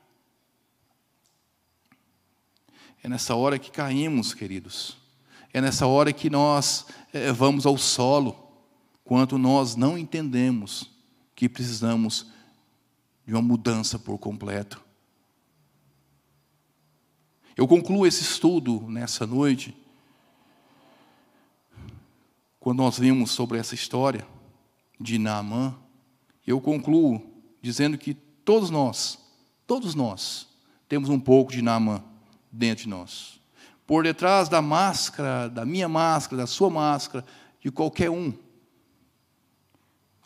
É 3.03 3.09
nessa 3.09 3.35
hora 3.35 3.59
que 3.59 3.69
caímos, 3.69 4.33
queridos. 4.33 4.97
É 5.53 5.61
nessa 5.61 5.85
hora 5.85 6.13
que 6.13 6.29
nós 6.29 6.87
é, 7.13 7.31
vamos 7.31 7.65
ao 7.65 7.77
solo 7.77 8.40
quanto 9.11 9.37
nós 9.37 9.75
não 9.75 9.97
entendemos 9.97 10.89
que 11.35 11.49
precisamos 11.49 12.27
de 13.27 13.33
uma 13.33 13.41
mudança 13.41 13.99
por 13.99 14.17
completo. 14.17 14.81
Eu 17.57 17.67
concluo 17.67 18.07
esse 18.07 18.21
estudo 18.21 18.79
nessa 18.87 19.27
noite, 19.27 19.75
quando 22.57 22.77
nós 22.77 22.97
vimos 22.97 23.31
sobre 23.31 23.57
essa 23.57 23.75
história 23.75 24.25
de 24.97 25.17
Naamã, 25.17 25.75
eu 26.47 26.61
concluo 26.61 27.21
dizendo 27.61 27.97
que 27.97 28.13
todos 28.13 28.69
nós, 28.69 29.19
todos 29.67 29.93
nós, 29.93 30.47
temos 30.87 31.09
um 31.09 31.19
pouco 31.19 31.51
de 31.51 31.61
Naamã 31.61 32.01
dentro 32.49 32.85
de 32.85 32.89
nós. 32.89 33.41
Por 33.85 34.05
detrás 34.05 34.47
da 34.47 34.61
máscara, 34.61 35.49
da 35.49 35.65
minha 35.65 35.89
máscara, 35.89 36.43
da 36.43 36.47
sua 36.47 36.69
máscara, 36.69 37.25
de 37.59 37.69
qualquer 37.69 38.09
um, 38.09 38.33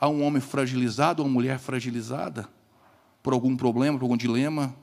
Há 0.05 0.07
um 0.07 0.21
homem 0.21 0.39
fragilizado, 0.39 1.23
uma 1.23 1.31
mulher 1.31 1.57
fragilizada 1.57 2.47
por 3.23 3.33
algum 3.33 3.57
problema, 3.57 3.97
por 3.97 4.03
algum 4.03 4.15
dilema. 4.15 4.75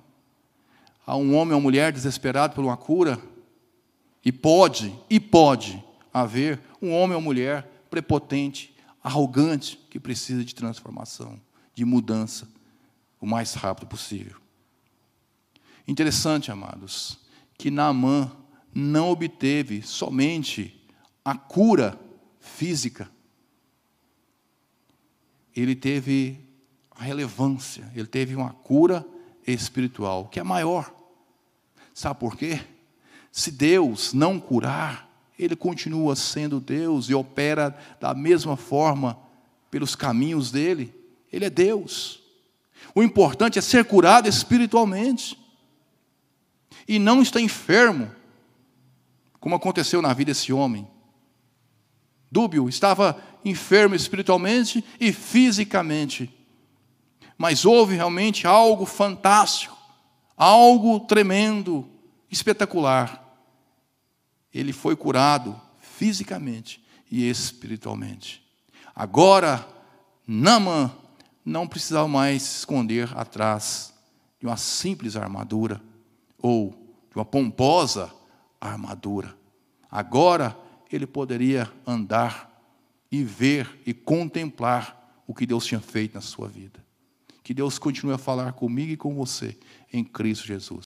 Há 1.07 1.15
um 1.15 1.37
homem 1.37 1.53
ou 1.53 1.59
uma 1.59 1.61
mulher 1.61 1.93
desesperado 1.93 2.57
por 2.57 2.65
uma 2.65 2.77
cura. 2.77 3.23
E 4.25 4.33
pode, 4.33 4.93
e 5.09 5.21
pode 5.21 5.81
haver 6.13 6.61
um 6.83 6.91
homem 6.93 7.15
ou 7.15 7.23
mulher 7.23 7.85
prepotente, 7.89 8.75
arrogante, 9.01 9.79
que 9.89 10.01
precisa 10.01 10.45
de 10.45 10.57
transformação, 10.57 11.41
de 11.73 11.85
mudança, 11.85 12.49
o 13.21 13.25
mais 13.25 13.55
rápido 13.55 13.87
possível. 13.87 14.39
Interessante, 15.87 16.51
amados, 16.51 17.17
que 17.57 17.71
Naamã 17.71 18.29
não 18.75 19.09
obteve 19.09 19.83
somente 19.83 20.85
a 21.25 21.37
cura 21.37 21.97
física, 22.41 23.09
ele 25.55 25.75
teve 25.75 26.41
relevância, 26.97 27.91
ele 27.95 28.07
teve 28.07 28.35
uma 28.35 28.51
cura 28.51 29.05
espiritual, 29.47 30.27
que 30.27 30.41
é 30.41 30.43
maior. 30.43 30.93
Sabe 31.93 32.21
por 32.21 32.37
quê? 32.37 32.61
Se 33.31 33.51
Deus 33.51 34.12
não 34.12 34.38
curar, 34.38 35.11
ele 35.38 35.57
continua 35.57 36.15
sendo 36.15 36.61
Deus 36.61 37.09
e 37.09 37.15
opera 37.15 37.77
da 38.01 38.15
mesma 38.15 38.57
forma 38.57 39.19
pelos 39.71 39.97
caminhos 39.97 40.51
dele. 40.51 40.95
Ele 41.33 41.47
é 41.47 41.51
Deus. 41.51 42.23
O 42.95 43.03
importante 43.03 43.59
é 43.59 43.62
ser 43.62 43.85
curado 43.85 44.29
espiritualmente 44.29 45.38
e 46.87 46.99
não 46.99 47.23
estar 47.23 47.41
enfermo, 47.41 48.11
como 49.41 49.55
aconteceu 49.55 50.03
na 50.03 50.12
vida 50.12 50.31
desse 50.31 50.53
homem. 50.53 50.87
Dúbio 52.31 52.69
estava 52.69 53.21
enfermo 53.44 53.94
espiritualmente 53.94 54.85
e 55.00 55.12
fisicamente. 55.12 56.31
Mas 57.37 57.64
houve 57.64 57.94
realmente 57.94 58.46
algo 58.46 58.87
fantástico, 58.87 59.76
algo 60.37 61.00
tremendo, 61.00 61.88
espetacular. 62.31 63.20
Ele 64.52 64.72
foi 64.72 64.94
curado 64.96 65.61
fisicamente 65.81 66.83
e 67.11 67.28
espiritualmente. 67.28 68.42
Agora, 68.94 69.66
Naman 70.26 70.90
não 71.44 71.66
precisava 71.66 72.07
mais 72.07 72.42
se 72.42 72.59
esconder 72.59 73.11
atrás 73.16 73.92
de 74.38 74.46
uma 74.46 74.57
simples 74.57 75.16
armadura 75.16 75.81
ou 76.38 76.70
de 77.11 77.16
uma 77.16 77.24
pomposa 77.24 78.12
armadura. 78.61 79.37
Agora 79.90 80.57
ele 80.90 81.07
poderia 81.07 81.70
andar 81.87 82.52
e 83.12 83.22
ver 83.22 83.79
e 83.85 83.92
contemplar 83.92 85.22
o 85.27 85.35
que 85.35 85.44
Deus 85.44 85.66
tinha 85.66 85.81
feito 85.81 86.14
na 86.14 86.22
sua 86.22 86.48
vida. 86.48 86.83
Que 87.44 87.53
Deus 87.53 87.79
continue 87.79 88.14
a 88.14 88.18
falar 88.18 88.55
comigo 88.55 88.92
e 88.92 88.96
com 88.96 89.14
você 89.14 89.59
em 89.92 90.03
Cristo 90.03 90.46
Jesus. 90.46 90.81